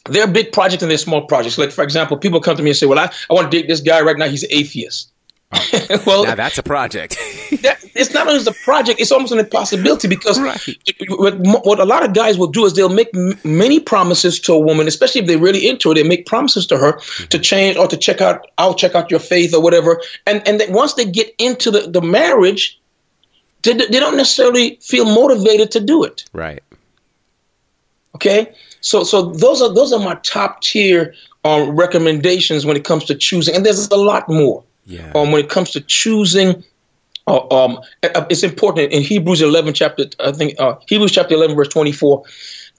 there 0.10 0.24
are 0.24 0.32
big 0.32 0.52
projects 0.52 0.84
and 0.84 0.90
there 0.90 0.96
are 0.96 1.00
small 1.00 1.26
projects. 1.28 1.58
Like 1.58 1.72
for 1.72 1.84
example, 1.84 2.18
people 2.18 2.42
come 2.42 2.58
to 2.58 2.64
me 2.64 2.72
and 2.72 2.78
say, 2.78 2.86
"Well, 2.86 3.00
I, 3.00 3.12
I 3.30 3.34
want 3.34 3.52
to 3.52 3.58
date 3.58 3.68
this 3.68 3.82
guy 3.82 4.02
right 4.02 4.18
now. 4.18 4.28
He's 4.28 4.46
atheist." 4.50 5.12
well, 6.06 6.26
now 6.26 6.36
that's 6.36 6.58
a 6.58 6.64
project. 6.64 7.16
that, 7.62 7.78
it's 7.96 8.14
not 8.14 8.28
only 8.28 8.44
a 8.46 8.52
project; 8.66 9.00
it's 9.00 9.14
almost 9.14 9.32
an 9.32 9.40
impossibility 9.40 10.10
because 10.10 10.38
right. 10.42 10.60
what, 11.08 11.38
what, 11.40 11.80
a 11.80 11.86
lot 11.86 12.04
of 12.04 12.14
guys 12.14 12.38
will 12.38 12.48
do 12.48 12.66
is 12.66 12.74
they'll 12.74 12.90
make 12.90 13.10
m- 13.16 13.40
many 13.46 13.80
promises 13.80 14.42
to 14.42 14.52
a 14.52 14.60
woman, 14.60 14.88
especially 14.88 15.22
if 15.22 15.28
they're 15.28 15.38
really 15.38 15.66
into 15.66 15.90
it. 15.92 15.96
They 15.96 16.04
make 16.04 16.26
promises 16.26 16.68
to 16.68 16.78
her 16.78 16.94
mm-hmm. 16.94 17.28
to 17.28 17.40
change 17.40 17.78
or 17.78 17.88
to 17.88 17.96
check 17.96 18.20
out. 18.20 18.46
I'll 18.58 18.74
check 18.74 18.94
out 18.94 19.10
your 19.10 19.22
faith 19.22 19.54
or 19.54 19.62
whatever. 19.62 20.02
And 20.26 20.46
and 20.46 20.62
once 20.74 20.96
they 20.96 21.06
get 21.06 21.34
into 21.38 21.72
the, 21.72 21.90
the 21.90 22.02
marriage, 22.02 22.78
they, 23.62 23.72
they 23.72 24.00
don't 24.02 24.18
necessarily 24.18 24.78
feel 24.82 25.06
motivated 25.06 25.72
to 25.72 25.80
do 25.80 26.04
it. 26.04 26.26
Right. 26.34 26.62
Okay. 28.16 28.54
So 28.82 29.06
so 29.06 29.32
those 29.32 29.62
are 29.62 29.74
those 29.74 29.94
are 29.94 30.00
my 30.00 30.16
top 30.24 30.60
tier 30.62 31.14
um, 31.46 31.74
recommendations 31.74 32.66
when 32.66 32.76
it 32.76 32.84
comes 32.84 33.06
to 33.06 33.16
choosing, 33.16 33.56
and 33.56 33.66
there's 33.66 33.88
a 33.88 33.96
lot 33.96 34.28
more. 34.28 34.66
Yeah. 34.88 35.12
Um, 35.14 35.32
when 35.32 35.44
it 35.44 35.50
comes 35.50 35.72
to 35.72 35.82
choosing, 35.82 36.64
uh, 37.28 37.46
um, 37.52 37.80
uh, 38.04 38.26
it's 38.30 38.44
important 38.44 38.94
in 38.94 39.04
Hebrews 39.04 39.42
11 39.42 39.74
chapter. 39.74 40.06
I 40.20 40.32
think 40.32 40.60
uh, 40.60 40.76
Hebrews 40.88 41.12
chapter 41.12 41.36
11 41.36 41.56
verse 41.56 41.68
24. 41.68 42.24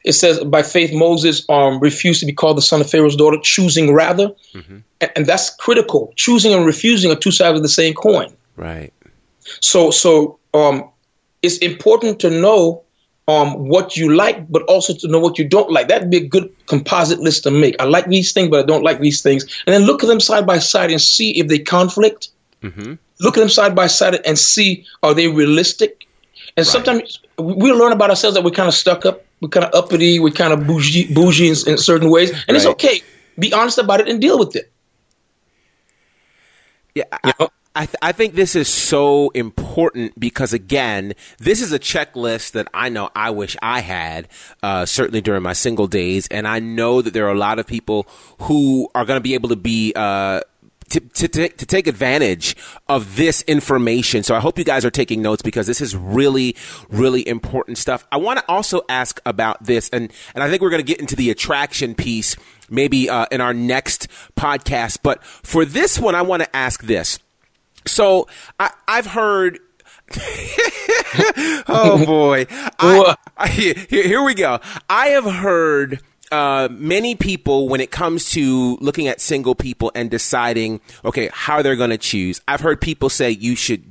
It 0.05 0.13
says, 0.13 0.43
"By 0.45 0.63
faith 0.63 0.93
Moses 0.93 1.45
um, 1.51 1.79
refused 1.81 2.21
to 2.21 2.27
be 2.27 2.33
called 2.33 2.57
the 2.57 2.63
son 2.63 2.81
of 2.81 2.89
Pharaoh's 2.89 3.15
daughter, 3.15 3.37
choosing 3.43 3.93
rather," 3.93 4.29
mm-hmm. 4.55 4.79
and, 5.03 5.11
and 5.17 5.27
that's 5.27 5.55
critical. 5.57 6.13
Choosing 6.17 6.55
and 6.55 6.65
refusing 6.65 7.11
are 7.11 7.17
two 7.17 7.31
sides 7.31 7.57
of 7.57 7.63
the 7.63 7.69
same 7.69 7.93
coin. 7.93 8.35
Right. 8.57 8.93
So 9.61 9.91
so 9.91 10.39
um, 10.55 10.89
it's 11.43 11.59
important 11.59 12.21
to 12.21 12.31
know 12.31 12.85
um, 13.29 13.69
what 13.69 13.97
you 13.97 14.15
like, 14.15 14.51
but 14.51 14.63
also 14.63 14.95
to 14.95 15.07
know 15.07 15.21
what 15.21 15.39
you 15.39 15.47
don't 15.47 15.71
like. 15.71 15.89
That'd 15.89 16.11
be 16.11 16.17
a 16.17 16.27
good 16.27 16.51
composite 16.67 17.21
list 17.21 17.43
to 17.43 17.51
make. 17.51 17.77
I 17.79 17.85
like 17.85 18.07
these 18.07 18.33
things, 18.33 18.49
but 18.49 18.61
I 18.61 18.67
don't 18.67 18.83
like 18.83 19.01
these 19.01 19.21
things. 19.21 19.45
And 19.67 19.75
then 19.75 19.83
look 19.83 20.03
at 20.03 20.07
them 20.07 20.19
side 20.19 20.47
by 20.47 20.59
side 20.59 20.91
and 20.91 21.01
see 21.01 21.39
if 21.39 21.49
they 21.49 21.59
conflict. 21.59 22.31
Mm-hmm. 22.63 22.95
Look 23.21 23.37
at 23.37 23.41
them 23.41 23.51
side 23.51 23.75
by 23.77 23.87
side 23.87 24.19
and 24.25 24.39
see 24.39 24.87
are 25.03 25.13
they 25.13 25.29
realistic. 25.29 26.07
And 26.57 26.67
right. 26.67 26.73
sometimes 26.73 27.21
we 27.39 27.71
learn 27.71 27.93
about 27.93 28.09
ourselves 28.09 28.35
that 28.35 28.43
we're 28.43 28.51
kind 28.51 28.69
of 28.69 28.75
stuck 28.75 29.05
up, 29.05 29.25
we're 29.43 29.51
kind 29.51 29.67
of 29.67 29.75
uppity, 29.75 30.19
we're 30.19 30.31
kind 30.33 30.55
of 30.55 30.67
bougie, 30.67 31.13
bougie 31.13 31.49
in, 31.49 31.57
in 31.67 31.77
certain 31.77 32.11
ways, 32.11 32.31
and 32.31 32.41
right. 32.49 32.57
it's 32.57 32.67
okay. 32.67 33.03
Be 33.39 33.53
honest 33.53 33.77
about 33.79 34.01
it 34.01 34.09
and 34.09 34.21
deal 34.21 34.39
with 34.39 34.57
it. 34.57 34.73
Yeah, 36.95 37.05
you 37.25 37.33
know? 37.39 37.51
I, 37.79 37.87
th- 37.87 37.97
I 38.03 38.11
think 38.11 38.35
this 38.35 38.57
is 38.57 38.67
so 38.67 39.31
important 39.31 40.19
because 40.19 40.53
again, 40.53 41.13
this 41.39 41.63
is 41.63 41.73
a 41.73 41.79
checklist 41.79 42.51
that 42.53 42.67
I 42.75 42.89
know 42.89 43.09
I 43.15 43.31
wish 43.31 43.57
I 43.63 43.83
had, 43.83 44.27
uh, 44.65 44.85
certainly 44.85 45.21
during 45.21 45.45
my 45.45 45.53
single 45.53 45.87
days, 45.87 46.27
and 46.27 46.49
I 46.49 46.59
know 46.59 47.03
that 47.03 47.15
there 47.15 47.29
are 47.29 47.33
a 47.33 47.39
lot 47.39 47.61
of 47.61 47.69
people 47.69 48.09
who 48.41 48.91
are 48.97 49.05
going 49.05 49.17
to 49.17 49.23
be 49.23 49.35
able 49.35 49.51
to 49.51 49.57
be. 49.57 49.93
Uh, 49.95 50.41
to, 50.91 51.01
to, 51.01 51.29
to, 51.29 51.67
take 51.67 51.87
advantage 51.87 52.57
of 52.89 53.17
this 53.17 53.43
information. 53.43 54.23
So 54.23 54.35
I 54.35 54.41
hope 54.41 54.59
you 54.59 54.65
guys 54.65 54.87
are 54.87 54.91
taking 54.91 55.21
notes 55.21 55.43
because 55.43 55.67
this 55.67 55.83
is 55.83 55.95
really, 55.95 56.57
really 56.89 57.29
important 57.29 57.77
stuff. 57.77 58.07
I 58.11 58.17
want 58.17 58.39
to 58.39 58.45
also 58.49 58.81
ask 58.89 59.21
about 59.27 59.63
this, 59.63 59.91
and, 59.91 60.11
and 60.35 60.43
I 60.43 60.49
think 60.49 60.63
we're 60.63 60.71
going 60.71 60.81
to 60.81 60.87
get 60.87 60.99
into 60.99 61.15
the 61.15 61.29
attraction 61.29 61.95
piece 61.95 62.37
maybe 62.71 63.11
uh, 63.11 63.27
in 63.31 63.43
our 63.43 63.53
next 63.53 64.09
podcast. 64.35 65.01
But 65.03 65.23
for 65.23 65.67
this 65.67 65.99
one, 65.99 66.15
I 66.15 66.23
want 66.23 66.43
to 66.43 66.57
ask 66.57 66.83
this. 66.83 67.19
So 67.87 68.29
I, 68.59 68.71
have 68.89 69.07
heard. 69.07 69.59
oh 71.69 72.03
boy! 72.07 72.47
I, 72.51 73.15
I, 73.37 73.49
here, 73.49 73.75
here 73.89 74.23
we 74.23 74.35
go. 74.35 74.59
I 74.89 75.09
have 75.09 75.25
heard 75.25 76.01
uh, 76.33 76.69
many 76.71 77.15
people 77.15 77.69
when 77.69 77.81
it 77.81 77.91
comes 77.91 78.31
to 78.31 78.77
looking 78.81 79.09
at 79.09 79.21
single 79.21 79.55
people 79.55 79.93
and 79.95 80.11
deciding, 80.11 80.81
okay, 81.05 81.31
how 81.33 81.63
they're 81.63 81.77
going 81.77 81.91
to 81.91 81.99
choose. 81.99 82.41
I've 82.49 82.61
heard 82.61 82.81
people 82.81 83.09
say 83.09 83.31
you 83.31 83.57
should, 83.57 83.85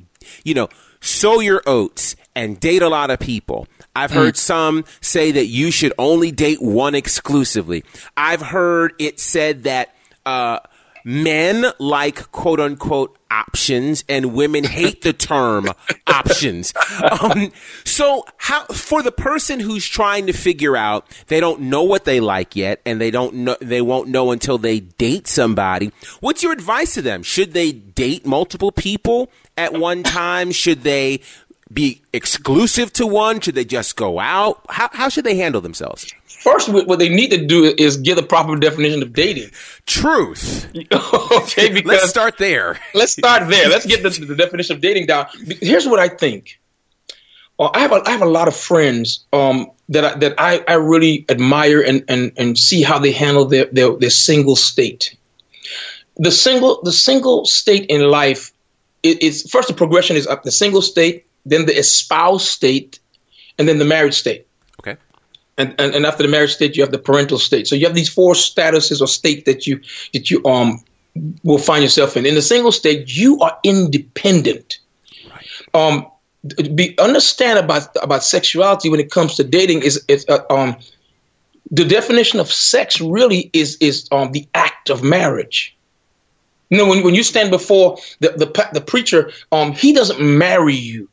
you 0.44 0.54
know, 0.54 0.70
sow 1.02 1.40
your 1.40 1.62
oats 1.66 2.16
and 2.36 2.60
date 2.60 2.82
a 2.82 2.90
lot 2.90 3.10
of 3.10 3.20
people. 3.20 3.68
I've 3.96 4.12
heard 4.12 4.36
mm. 4.36 4.38
some 4.38 4.86
say 5.02 5.32
that 5.32 5.48
you 5.48 5.72
should 5.72 5.94
only 5.98 6.32
date 6.32 6.62
one 6.62 6.94
exclusively. 6.94 7.84
I've 8.16 8.42
heard 8.42 8.94
it 9.00 9.20
said 9.20 9.64
that. 9.64 9.96
Uh, 10.26 10.60
men 11.08 11.66
like 11.80 12.30
quote 12.34 12.60
unquote 12.60 13.18
options 13.32 14.04
and 14.10 14.34
women 14.34 14.66
hate 14.66 15.04
the 15.04 15.14
term 15.14 15.70
options. 16.08 16.74
Um, 17.22 17.54
so 17.86 18.26
how, 18.36 18.66
for 18.66 19.02
the 19.02 19.12
person 19.12 19.62
who's 19.62 19.88
trying 19.88 20.28
to 20.28 20.34
figure 20.34 20.76
out, 20.76 21.08
they 21.28 21.40
don't 21.40 21.62
know 21.62 21.84
what 21.84 22.04
they 22.04 22.20
like 22.20 22.58
yet 22.58 22.82
and 22.86 23.00
they 23.00 23.10
don't 23.10 23.34
know, 23.34 23.56
they 23.62 23.82
won't 23.82 24.10
know 24.10 24.32
until 24.32 24.58
they 24.58 24.82
date 24.82 25.28
somebody. 25.28 25.94
What's 26.20 26.44
your 26.44 26.52
advice 26.52 26.94
to 26.96 27.02
them? 27.02 27.24
Should 27.24 27.54
they 27.54 27.72
date 27.72 28.26
multiple 28.26 28.74
people 28.74 29.32
at 29.56 29.72
one 29.74 30.04
time? 30.04 30.52
Should 30.52 30.84
they 30.84 31.22
be 31.72 32.02
exclusive 32.14 32.94
to 32.94 33.06
one? 33.06 33.40
Should 33.40 33.56
they 33.56 33.66
just 33.66 33.96
go 33.96 34.20
out? 34.20 34.62
How, 34.70 34.90
how 34.94 35.10
should 35.10 35.26
they 35.26 35.36
handle 35.36 35.62
themselves? 35.62 36.14
First, 36.26 36.70
what 36.70 37.00
they 37.00 37.10
need 37.10 37.32
to 37.32 37.46
do 37.46 37.74
is 37.78 37.98
give 37.98 38.18
a 38.18 38.24
proper 38.24 38.56
definition 38.56 39.02
of 39.02 39.12
dating. 39.12 39.50
Truth. 39.86 40.68
okay, 40.92 41.70
because 41.70 41.86
let's 41.86 42.10
start 42.10 42.38
there. 42.38 42.80
let's 42.94 43.14
start 43.14 43.50
there. 43.50 43.70
Let's 43.70 43.86
get 43.86 44.04
the, 44.04 44.10
the, 44.10 44.36
definition 44.36 44.76
of 44.76 44.82
dating 44.82 45.08
down. 45.08 45.28
Here's 45.62 45.88
what 45.88 46.00
I 46.00 46.10
think. 46.10 46.60
Uh, 47.60 47.70
I 47.74 47.80
have 47.80 47.92
a, 47.92 48.04
I 48.06 48.12
have 48.12 48.22
a 48.22 48.28
lot 48.28 48.48
of 48.48 48.56
friends 48.56 49.26
um, 49.34 49.72
that 49.90 50.06
I, 50.06 50.18
that 50.20 50.36
I, 50.38 50.64
I 50.68 50.74
really 50.76 51.26
admire 51.28 51.82
and, 51.82 52.04
and, 52.08 52.32
and 52.38 52.58
see 52.58 52.84
how 52.84 53.00
they 53.00 53.12
handle 53.12 53.46
their, 53.46 53.66
their, 53.66 53.96
their 53.96 54.10
single 54.10 54.56
state. 54.56 55.18
The 56.18 56.32
single 56.32 56.82
the 56.82 56.92
single 56.92 57.46
state 57.46 57.86
in 57.90 58.02
life 58.02 58.52
is 59.04 59.50
first 59.52 59.68
the 59.68 59.74
progression 59.76 60.16
is 60.16 60.26
up 60.26 60.44
the 60.44 60.52
single 60.52 60.82
state, 60.82 61.27
then 61.50 61.66
the 61.66 61.78
espoused 61.78 62.48
state, 62.48 63.00
and 63.58 63.68
then 63.68 63.80
the 63.80 63.86
marriage 63.86 64.16
state 64.16 64.48
and, 65.58 65.74
and, 65.80 65.96
and 65.96 66.06
after 66.06 66.24
the 66.24 66.30
marriage 66.30 66.54
state, 66.54 66.76
you 66.76 66.84
have 66.84 66.92
the 66.92 67.00
parental 67.00 67.40
state. 67.40 67.68
So 67.68 67.76
you 67.76 67.86
have 67.86 67.96
these 67.96 68.10
four 68.10 68.34
statuses 68.34 69.02
or 69.02 69.08
state 69.08 69.46
that 69.46 69.66
you 69.66 69.82
that 70.14 70.30
you 70.30 70.46
um 70.46 70.84
will 71.44 71.58
find 71.58 71.82
yourself 71.84 72.16
in. 72.16 72.26
In 72.26 72.36
the 72.36 72.42
single 72.42 72.72
state, 72.72 73.16
you 73.16 73.40
are 73.40 73.58
independent. 73.64 74.80
Right. 75.30 75.48
Um, 75.74 76.12
be 76.76 76.98
understand 77.00 77.60
about 77.60 77.90
about 78.02 78.24
sexuality 78.24 78.90
when 78.90 79.00
it 79.00 79.10
comes 79.10 79.36
to 79.36 79.44
dating 79.44 79.82
is 79.82 80.04
it's 80.08 80.26
uh, 80.30 80.44
um 80.50 80.78
the 81.72 81.84
definition 81.84 82.40
of 82.40 82.52
sex 82.52 83.02
really 83.02 83.50
is 83.54 83.78
is 83.82 84.08
um 84.12 84.32
the 84.32 84.48
act 84.54 84.90
of 84.90 85.04
marriage. 85.04 85.76
You 86.70 86.78
know, 86.78 86.88
when, 86.88 87.02
when 87.02 87.16
you 87.16 87.24
stand 87.24 87.50
before 87.50 87.98
the, 88.20 88.30
the 88.30 88.70
the 88.74 88.82
preacher, 88.82 89.32
um, 89.54 89.72
he 89.72 89.94
doesn't 89.94 90.20
marry 90.20 90.76
you 90.76 91.10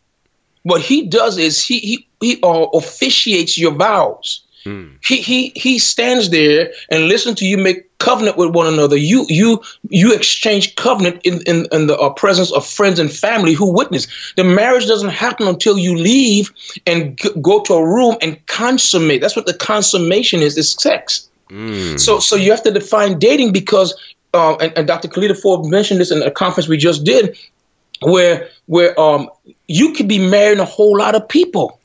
what 0.64 0.80
he 0.80 1.06
does 1.06 1.38
is 1.38 1.64
he 1.64 1.78
he 1.78 2.08
he 2.20 2.40
uh, 2.42 2.66
officiates 2.74 3.56
your 3.56 3.72
vows. 3.72 4.42
Mm. 4.64 4.96
He 5.06 5.20
he 5.20 5.52
he 5.54 5.78
stands 5.78 6.30
there 6.30 6.72
and 6.90 7.06
listens 7.06 7.38
to 7.38 7.46
you 7.46 7.58
make 7.58 7.98
covenant 7.98 8.38
with 8.38 8.54
one 8.54 8.66
another. 8.66 8.96
You 8.96 9.26
you 9.28 9.62
you 9.90 10.14
exchange 10.14 10.74
covenant 10.76 11.20
in 11.22 11.42
in, 11.42 11.66
in 11.70 11.86
the 11.86 11.98
uh, 11.98 12.10
presence 12.10 12.50
of 12.50 12.66
friends 12.66 12.98
and 12.98 13.12
family 13.12 13.52
who 13.52 13.72
witness. 13.72 14.06
The 14.36 14.44
marriage 14.44 14.86
doesn't 14.86 15.10
happen 15.10 15.46
until 15.46 15.78
you 15.78 15.96
leave 15.96 16.50
and 16.86 17.18
g- 17.18 17.30
go 17.42 17.60
to 17.62 17.74
a 17.74 17.86
room 17.86 18.16
and 18.22 18.44
consummate. 18.46 19.20
That's 19.20 19.36
what 19.36 19.46
the 19.46 19.54
consummation 19.54 20.40
is. 20.40 20.56
Is 20.56 20.72
sex. 20.72 21.28
Mm. 21.50 22.00
So 22.00 22.18
so 22.18 22.34
you 22.34 22.50
have 22.50 22.62
to 22.62 22.70
define 22.70 23.18
dating 23.18 23.52
because 23.52 23.94
uh, 24.32 24.56
and, 24.56 24.76
and, 24.76 24.88
Dr. 24.88 25.06
Kalita 25.06 25.40
Ford 25.40 25.64
mentioned 25.66 26.00
this 26.00 26.10
in 26.10 26.20
a 26.22 26.30
conference 26.30 26.68
we 26.68 26.76
just 26.76 27.04
did 27.04 27.36
where 28.02 28.48
where 28.66 28.98
um 28.98 29.28
you 29.68 29.92
could 29.92 30.08
be 30.08 30.18
marrying 30.18 30.60
a 30.60 30.64
whole 30.64 30.98
lot 30.98 31.14
of 31.14 31.28
people. 31.28 31.80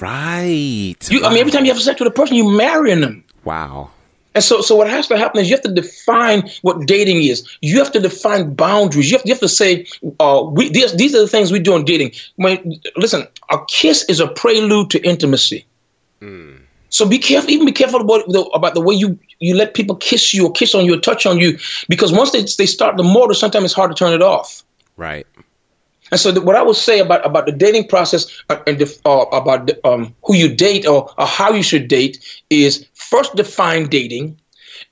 Right. 0.00 0.96
You, 1.08 1.22
wow. 1.22 1.28
I 1.28 1.30
mean, 1.30 1.38
every 1.38 1.52
time 1.52 1.64
you 1.64 1.72
have 1.72 1.80
sex 1.80 2.00
with 2.00 2.08
a 2.08 2.10
person, 2.10 2.36
you're 2.36 2.56
marrying 2.56 3.02
them. 3.02 3.24
Wow. 3.44 3.90
And 4.34 4.42
so, 4.42 4.62
so 4.62 4.74
what 4.74 4.88
has 4.88 5.06
to 5.08 5.18
happen 5.18 5.40
is 5.40 5.50
you 5.50 5.54
have 5.54 5.62
to 5.64 5.72
define 5.72 6.50
what 6.62 6.86
dating 6.86 7.22
is. 7.22 7.46
You 7.60 7.78
have 7.78 7.92
to 7.92 8.00
define 8.00 8.54
boundaries. 8.54 9.10
You 9.10 9.18
have, 9.18 9.26
you 9.26 9.32
have 9.34 9.40
to 9.40 9.48
say, 9.48 9.86
uh, 10.18 10.42
we, 10.50 10.70
these, 10.70 10.96
these 10.96 11.14
are 11.14 11.20
the 11.20 11.28
things 11.28 11.52
we 11.52 11.58
do 11.58 11.76
in 11.76 11.84
dating. 11.84 12.12
When 12.36 12.80
listen, 12.96 13.28
a 13.50 13.58
kiss 13.68 14.04
is 14.08 14.20
a 14.20 14.28
prelude 14.28 14.88
to 14.90 15.06
intimacy. 15.06 15.66
Mm. 16.22 16.60
So 16.88 17.06
be 17.06 17.18
careful. 17.18 17.50
Even 17.50 17.66
be 17.66 17.72
careful 17.72 18.00
about 18.00 18.26
the, 18.28 18.40
about 18.54 18.74
the 18.74 18.80
way 18.80 18.94
you 18.94 19.18
you 19.38 19.54
let 19.54 19.74
people 19.74 19.96
kiss 19.96 20.32
you 20.32 20.46
or 20.46 20.52
kiss 20.52 20.74
on 20.74 20.84
you 20.84 20.94
or 20.94 21.00
touch 21.00 21.26
on 21.26 21.38
you, 21.38 21.58
because 21.88 22.12
once 22.12 22.30
they 22.32 22.42
they 22.58 22.66
start 22.66 22.96
the 22.96 23.02
motor, 23.02 23.34
sometimes 23.34 23.66
it's 23.66 23.74
hard 23.74 23.90
to 23.90 23.94
turn 23.94 24.12
it 24.12 24.22
off. 24.22 24.62
Right. 25.02 25.26
And 26.12 26.20
so, 26.20 26.30
the, 26.30 26.40
what 26.40 26.54
I 26.54 26.62
would 26.62 26.76
say 26.76 27.00
about 27.00 27.26
about 27.26 27.46
the 27.46 27.52
dating 27.52 27.88
process 27.88 28.30
uh, 28.50 28.58
and 28.68 28.78
the, 28.78 28.86
uh, 29.04 29.24
about 29.32 29.66
the, 29.66 29.74
um, 29.86 30.14
who 30.22 30.36
you 30.36 30.54
date 30.54 30.86
or, 30.86 31.10
or 31.18 31.26
how 31.26 31.50
you 31.52 31.64
should 31.64 31.88
date 31.88 32.22
is 32.50 32.86
first 32.94 33.34
define 33.34 33.88
dating, 33.88 34.38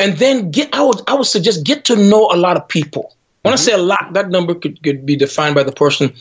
and 0.00 0.16
then 0.18 0.50
get. 0.50 0.74
I 0.74 0.82
would 0.82 1.00
I 1.06 1.14
would 1.14 1.28
suggest 1.28 1.64
get 1.64 1.84
to 1.84 1.94
know 1.94 2.28
a 2.32 2.36
lot 2.36 2.56
of 2.56 2.66
people. 2.66 3.14
When 3.42 3.54
mm-hmm. 3.54 3.62
I 3.62 3.64
say 3.64 3.72
a 3.72 3.78
lot, 3.78 4.14
that 4.14 4.30
number 4.30 4.54
could, 4.54 4.82
could 4.82 5.06
be 5.06 5.14
defined 5.14 5.54
by 5.54 5.62
the 5.62 5.72
person 5.72 6.12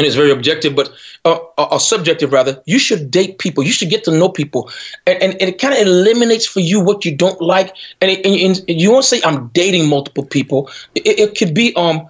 and 0.00 0.06
it's 0.06 0.16
very 0.16 0.30
objective, 0.30 0.74
but 0.74 0.90
uh, 1.26 1.38
or, 1.58 1.78
subjective 1.78 2.32
rather. 2.32 2.62
You 2.64 2.78
should 2.78 3.10
date 3.10 3.38
people. 3.38 3.62
You 3.64 3.72
should 3.72 3.90
get 3.90 4.04
to 4.04 4.10
know 4.10 4.30
people, 4.30 4.70
and 5.06 5.22
and, 5.22 5.32
and 5.34 5.50
it 5.50 5.58
kind 5.58 5.74
of 5.74 5.80
eliminates 5.80 6.46
for 6.46 6.60
you 6.60 6.80
what 6.80 7.04
you 7.04 7.14
don't 7.14 7.40
like. 7.42 7.74
And, 8.00 8.10
it, 8.10 8.24
and, 8.24 8.64
and 8.68 8.80
you 8.80 8.90
won't 8.90 9.04
say 9.04 9.20
I'm 9.24 9.48
dating 9.48 9.88
multiple 9.88 10.24
people. 10.24 10.70
It, 10.94 11.18
it, 11.18 11.38
could 11.38 11.54
be 11.54 11.74
um, 11.76 12.08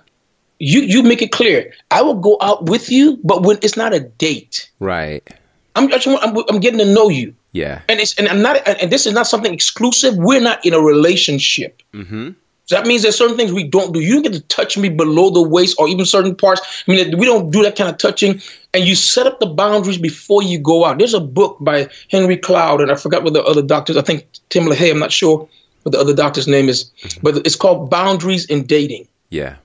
you 0.61 0.83
you 0.83 1.03
make 1.03 1.23
it 1.23 1.33
clear. 1.33 1.73
I 1.90 2.03
will 2.03 2.14
go 2.14 2.37
out 2.40 2.66
with 2.66 2.90
you, 2.90 3.18
but 3.25 3.42
when 3.42 3.59
it's 3.62 3.77
not 3.77 3.92
a 3.92 4.01
date, 4.01 4.70
right? 4.79 5.29
I'm 5.75 5.90
I'm, 5.92 6.37
I'm 6.49 6.61
getting 6.61 6.79
to 6.79 6.85
know 6.85 7.09
you. 7.09 7.35
Yeah, 7.53 7.83
and 7.88 7.99
it's 7.99 8.16
and 8.16 8.29
I'm 8.29 8.42
not 8.42 8.66
and 8.68 8.92
this 8.92 9.07
is 9.07 9.12
not 9.12 9.27
something 9.27 9.53
exclusive. 9.53 10.14
We're 10.16 10.40
not 10.40 10.64
in 10.64 10.75
a 10.75 10.81
relationship. 10.81 11.83
Mm-hmm. 11.92 12.31
So 12.66 12.77
that 12.77 12.87
means 12.87 13.03
there's 13.03 13.18
certain 13.18 13.37
things 13.37 13.53
we 13.53 13.64
don't 13.64 13.92
do. 13.92 13.99
You 13.99 14.12
don't 14.14 14.23
get 14.23 14.35
to 14.35 14.42
touch 14.42 14.79
me 14.79 14.90
below 14.90 15.31
the 15.31 15.42
waist 15.42 15.75
or 15.81 15.88
even 15.88 16.07
certain 16.07 16.37
parts. 16.37 16.85
I 16.87 16.92
mean, 16.92 17.18
we 17.18 17.27
don't 17.27 17.51
do 17.51 17.64
that 17.64 17.75
kind 17.75 17.90
of 17.90 17.99
touching. 17.99 18.40
And 18.73 18.85
you 18.85 18.94
set 18.94 19.27
up 19.27 19.40
the 19.40 19.46
boundaries 19.46 19.99
before 19.99 20.40
you 20.44 20.57
go 20.57 20.85
out. 20.85 20.99
There's 20.99 21.12
a 21.12 21.18
book 21.18 21.57
by 21.61 21.88
Henry 22.12 22.37
Cloud, 22.37 22.81
and 22.81 22.92
I 22.92 22.94
forgot 22.94 23.25
what 23.25 23.33
the 23.33 23.42
other 23.42 23.62
doctors. 23.62 23.96
I 23.96 24.03
think 24.03 24.29
Tim 24.51 24.66
LaHaye. 24.66 24.92
I'm 24.92 25.01
not 25.01 25.11
sure 25.11 25.49
what 25.83 25.90
the 25.90 25.99
other 25.99 26.14
doctor's 26.14 26.46
name 26.46 26.68
is, 26.68 26.92
mm-hmm. 27.03 27.20
but 27.23 27.44
it's 27.44 27.57
called 27.57 27.90
Boundaries 27.90 28.44
in 28.44 28.64
Dating. 28.66 29.09
Yeah, 29.31 29.57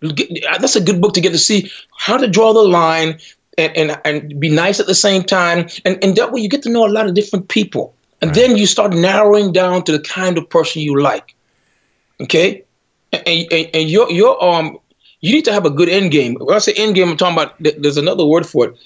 that's 0.00 0.76
a 0.76 0.80
good 0.80 1.00
book 1.00 1.14
to 1.14 1.20
get 1.20 1.32
to 1.32 1.38
see 1.38 1.70
how 1.96 2.16
to 2.16 2.28
draw 2.28 2.52
the 2.52 2.62
line 2.62 3.18
and 3.56 3.76
and, 3.76 4.00
and 4.04 4.40
be 4.40 4.48
nice 4.48 4.80
at 4.80 4.86
the 4.86 4.94
same 4.94 5.22
time. 5.22 5.68
And 5.84 6.02
and 6.02 6.16
that 6.16 6.32
way 6.32 6.40
you 6.40 6.48
get 6.48 6.62
to 6.62 6.70
know 6.70 6.86
a 6.86 6.88
lot 6.88 7.06
of 7.06 7.14
different 7.14 7.48
people, 7.48 7.94
and 8.20 8.30
right. 8.30 8.34
then 8.34 8.56
you 8.56 8.66
start 8.66 8.92
narrowing 8.92 9.52
down 9.52 9.84
to 9.84 9.92
the 9.92 10.00
kind 10.00 10.38
of 10.38 10.48
person 10.48 10.82
you 10.82 11.00
like. 11.00 11.34
Okay, 12.20 12.64
and, 13.12 13.26
and, 13.26 13.70
and 13.74 13.90
your 13.90 14.10
your 14.10 14.42
um 14.42 14.78
you 15.20 15.34
need 15.34 15.44
to 15.44 15.52
have 15.52 15.66
a 15.66 15.70
good 15.70 15.88
end 15.88 16.12
game. 16.12 16.34
When 16.34 16.54
I 16.54 16.58
say 16.58 16.72
end 16.76 16.94
game, 16.94 17.08
I'm 17.08 17.16
talking 17.16 17.36
about 17.36 17.54
there's 17.58 17.96
another 17.96 18.24
word 18.24 18.46
for 18.46 18.66
it. 18.66 18.76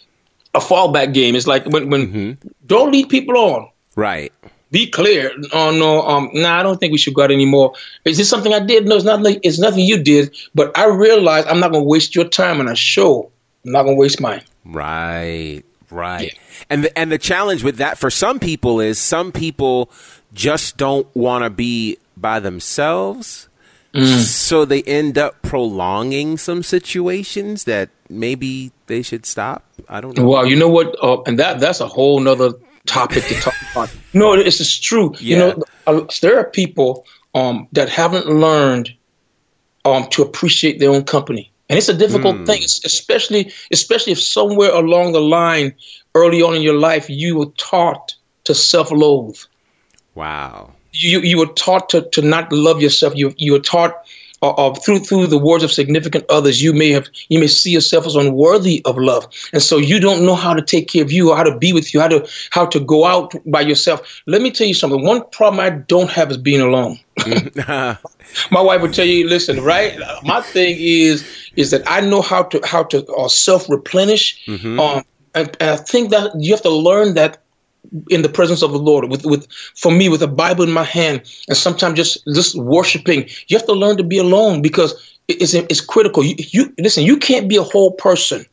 A 0.55 0.61
fallback 0.61 1.15
game. 1.15 1.35
It's 1.35 1.47
like 1.47 1.65
when 1.67 1.91
when 1.91 2.07
mm-hmm. 2.09 2.49
don't 2.67 2.93
lead 2.93 3.09
people 3.09 3.37
on. 3.37 3.71
Right. 3.97 4.33
Be 4.73 4.89
clear. 4.89 5.31
Oh 5.53 5.71
no, 5.71 6.01
um, 6.03 6.31
no, 6.33 6.43
nah, 6.43 6.59
I 6.59 6.63
don't 6.63 6.81
think 6.81 6.93
we 6.93 6.99
should 6.99 7.13
go 7.13 7.23
out 7.23 7.31
anymore. 7.31 7.75
Is 8.07 8.17
this 8.17 8.29
something 8.29 8.55
I 8.55 8.59
did? 8.59 8.87
No, 8.87 8.97
it's 8.97 9.05
not. 9.05 9.23
Like, 9.23 9.39
it's 9.43 9.59
nothing 9.59 9.85
you 9.85 10.03
did. 10.03 10.35
But 10.55 10.77
I 10.77 10.87
realized 10.87 11.47
I'm 11.47 11.61
not 11.61 11.73
going 11.73 11.85
to 11.85 11.89
waste 11.89 12.15
your 12.15 12.25
time 12.25 12.59
on 12.59 12.69
a 12.69 12.75
show. 12.75 13.31
I'm 13.65 13.73
not 13.73 13.83
going 13.83 13.97
to 13.97 14.01
waste 14.01 14.21
mine. 14.21 14.43
Right. 14.65 15.63
Right. 15.91 16.33
Yeah. 16.33 16.41
And 16.71 16.85
the, 16.85 16.99
and 16.99 17.13
the 17.13 17.19
challenge 17.19 17.63
with 17.63 17.77
that 17.77 17.99
for 17.99 18.11
some 18.11 18.39
people 18.41 18.81
is 18.81 18.99
some 18.99 19.31
people 19.31 19.91
just 20.33 20.79
don't 20.79 21.07
want 21.15 21.45
to 21.45 21.51
be 21.51 21.99
by 22.17 22.41
themselves. 22.41 23.49
Mm. 23.95 24.21
So 24.21 24.65
they 24.65 24.83
end 24.85 25.19
up 25.19 25.43
prolonging 25.43 26.39
some 26.39 26.63
situations 26.63 27.65
that 27.65 27.91
maybe 28.09 28.73
they 28.87 29.03
should 29.03 29.27
stop. 29.27 29.65
I 29.87 30.01
don't 30.01 30.17
know. 30.17 30.25
Well, 30.25 30.47
you 30.47 30.57
know 30.57 30.71
what? 30.71 30.97
Uh, 31.03 31.21
and 31.25 31.39
that 31.39 31.61
that's 31.61 31.81
a 31.81 31.87
whole 31.87 32.19
nother 32.19 32.55
topic 32.87 33.25
to 33.25 33.35
talk 33.35 33.55
about. 33.73 33.95
No, 34.15 34.37
this 34.37 34.61
is 34.61 34.79
true. 34.79 35.15
Yeah. 35.21 35.55
You 35.57 35.65
know, 35.87 36.07
there 36.21 36.39
are 36.39 36.45
people 36.45 37.07
um, 37.35 37.67
that 37.73 37.89
haven't 37.89 38.27
learned 38.27 38.95
um, 39.87 40.07
to 40.11 40.23
appreciate 40.23 40.79
their 40.79 40.91
own 40.91 41.05
company, 41.05 41.51
and 41.71 41.79
it's 41.79 41.89
a 41.89 41.95
difficult 41.95 42.37
mm. 42.37 42.47
thing, 42.47 42.63
especially 42.63 43.53
especially 43.71 44.13
if 44.13 44.21
somewhere 44.21 44.71
along 44.71 45.13
the 45.13 45.21
line, 45.21 45.75
early 46.15 46.43
on 46.43 46.55
in 46.55 46.63
your 46.63 46.79
life, 46.79 47.09
you 47.09 47.39
were 47.39 47.53
taught 47.57 48.15
to 48.45 48.55
self-loathe. 48.55 49.39
Wow 50.15 50.73
you 50.93 51.21
you 51.21 51.39
were 51.39 51.47
taught 51.47 51.89
to, 51.91 52.03
to 52.11 52.23
not 52.23 52.53
love 52.53 52.81
yourself. 52.81 53.15
You 53.17 53.35
you 53.37 53.53
were 53.53 53.61
taught 53.61 54.05
uh, 54.43 54.75
through 54.75 55.01
through 55.01 55.27
the 55.27 55.39
words 55.39 55.65
of 55.65 55.73
significant 55.73 56.25
others. 56.29 56.63
You 56.63 56.73
may 56.73 56.91
have 56.91 57.09
you 57.29 57.39
may 57.39 57.47
see 57.47 57.71
yourself 57.71 58.07
as 58.07 58.17
unworthy 58.17 58.83
of 58.85 58.99
love, 58.99 59.27
and 59.53 59.63
so 59.63 59.79
you 59.79 60.01
don't 60.01 60.25
know 60.25 60.35
how 60.35 60.55
to 60.55 60.63
take 60.63 60.89
care 60.89 61.03
of 61.03 61.13
you, 61.13 61.31
or 61.31 61.37
how 61.37 61.45
to 61.45 61.57
be 61.57 61.73
with 61.73 61.95
you, 61.95 62.01
how 62.01 62.09
to 62.09 62.29
how 62.51 62.67
to 62.67 62.81
go 62.81 63.05
out 63.05 63.35
by 63.47 63.61
yourself. 63.61 64.23
Let 64.27 64.43
me 64.43 64.51
tell 64.51 64.67
you 64.67 64.75
something. 64.75 65.05
One 65.05 65.23
problem 65.31 65.61
I 65.61 65.71
don't 65.71 66.11
have 66.11 66.31
is 66.31 66.37
being 66.37 66.61
alone. 66.61 66.99
My 68.51 68.61
wife 68.61 68.81
would 68.83 68.95
tell 68.95 69.05
you, 69.05 69.29
listen, 69.29 69.63
right? 69.63 69.99
My 70.25 70.41
thing 70.41 70.77
is 70.79 71.25
is 71.57 71.71
that 71.71 71.83
I 71.87 72.01
know 72.01 72.23
how 72.23 72.43
to 72.45 72.61
how 72.65 72.85
to 72.85 73.07
uh, 73.07 73.29
self 73.29 73.69
replenish. 73.69 74.45
Mm-hmm. 74.47 74.81
Um, 74.81 75.05
and, 75.35 75.57
and 75.61 75.71
I 75.71 75.77
think 75.77 76.11
that 76.11 76.31
you 76.39 76.53
have 76.53 76.63
to 76.63 76.71
learn 76.71 77.15
that 77.15 77.42
in 78.11 78.23
the 78.23 78.29
presence 78.29 78.63
of 78.63 78.73
the 78.73 78.79
Lord, 78.79 79.11
with 79.11 79.25
with 79.25 79.51
for 79.77 79.93
me 79.93 80.09
with 80.09 80.23
a 80.23 80.29
Bible 80.29 80.65
in 80.65 80.73
my 80.73 80.85
hand, 80.85 81.23
and 81.49 81.57
sometimes 81.57 81.97
just 81.97 82.25
just 82.35 82.57
worshiping. 82.57 83.29
You 83.49 83.57
have 83.59 83.67
to 83.67 83.73
learn 83.73 83.97
to 83.97 84.05
be 84.05 84.19
alone 84.19 84.63
because 84.63 85.19
it's 85.29 85.55
it's 85.55 85.81
critical. 85.81 86.25
You, 86.25 86.35
you 86.39 86.75
listen. 86.79 87.05
You 87.05 87.17
can't 87.17 87.49
be 87.49 87.57
a 87.57 87.63
whole 87.63 87.93
person 87.93 88.47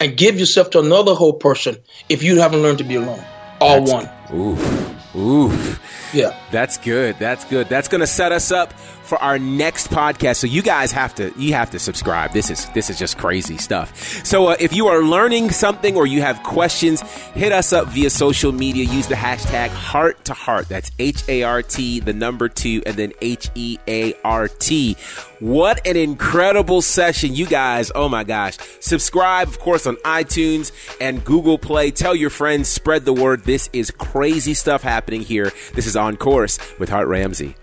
and 0.00 0.16
give 0.16 0.38
yourself 0.38 0.70
to 0.70 0.80
another 0.80 1.14
whole 1.14 1.32
person 1.32 1.76
if 2.08 2.22
you 2.22 2.38
haven't 2.38 2.62
learned 2.62 2.78
to 2.78 2.84
be 2.84 2.96
alone. 2.96 3.22
All 3.60 3.80
That's, 3.80 3.92
one. 3.92 4.10
Ooh, 4.32 5.18
ooh. 5.18 5.76
Yeah. 6.12 6.38
That's 6.50 6.78
good. 6.78 7.16
That's 7.18 7.44
good. 7.44 7.68
That's 7.68 7.88
going 7.88 8.00
to 8.00 8.06
set 8.06 8.32
us 8.32 8.52
up 8.52 8.72
for 9.04 9.18
our 9.18 9.38
next 9.38 9.90
podcast. 9.90 10.36
So 10.36 10.46
you 10.46 10.62
guys 10.62 10.92
have 10.92 11.14
to 11.16 11.32
you 11.36 11.52
have 11.54 11.70
to 11.70 11.78
subscribe. 11.78 12.32
This 12.32 12.50
is 12.50 12.68
this 12.70 12.90
is 12.90 12.98
just 12.98 13.18
crazy 13.18 13.58
stuff. 13.58 13.96
So 14.24 14.48
uh, 14.48 14.56
if 14.58 14.72
you 14.72 14.88
are 14.88 15.02
learning 15.02 15.50
something 15.50 15.96
or 15.96 16.06
you 16.06 16.20
have 16.22 16.42
questions, 16.42 17.02
hit 17.32 17.52
us 17.52 17.72
up 17.72 17.88
via 17.88 18.10
social 18.10 18.52
media. 18.52 18.84
Use 18.84 19.06
the 19.06 19.14
hashtag 19.14 19.68
Hart 19.68 20.24
to 20.26 20.34
Heart. 20.34 20.68
That's 20.68 20.90
H 20.98 21.28
A 21.28 21.42
R 21.42 21.62
T, 21.62 22.00
the 22.00 22.12
number 22.12 22.48
two, 22.48 22.82
and 22.86 22.96
then 22.96 23.12
H 23.20 23.50
E 23.54 23.78
A 23.86 24.14
R 24.24 24.48
T. 24.48 24.96
What 25.40 25.86
an 25.86 25.96
incredible 25.96 26.80
session, 26.80 27.34
you 27.34 27.46
guys. 27.46 27.92
Oh 27.94 28.08
my 28.08 28.24
gosh. 28.24 28.56
Subscribe, 28.80 29.48
of 29.48 29.58
course, 29.58 29.86
on 29.86 29.96
iTunes 29.96 30.72
and 31.00 31.22
Google 31.24 31.58
Play. 31.58 31.90
Tell 31.90 32.14
your 32.14 32.30
friends, 32.30 32.68
spread 32.68 33.04
the 33.04 33.12
word. 33.12 33.44
This 33.44 33.68
is 33.72 33.90
crazy 33.90 34.54
stuff 34.54 34.82
happening 34.82 35.20
here. 35.20 35.52
This 35.74 35.86
is 35.86 35.96
On 35.96 36.16
Course 36.16 36.58
with 36.78 36.88
Hart 36.88 37.08
Ramsey. 37.08 37.56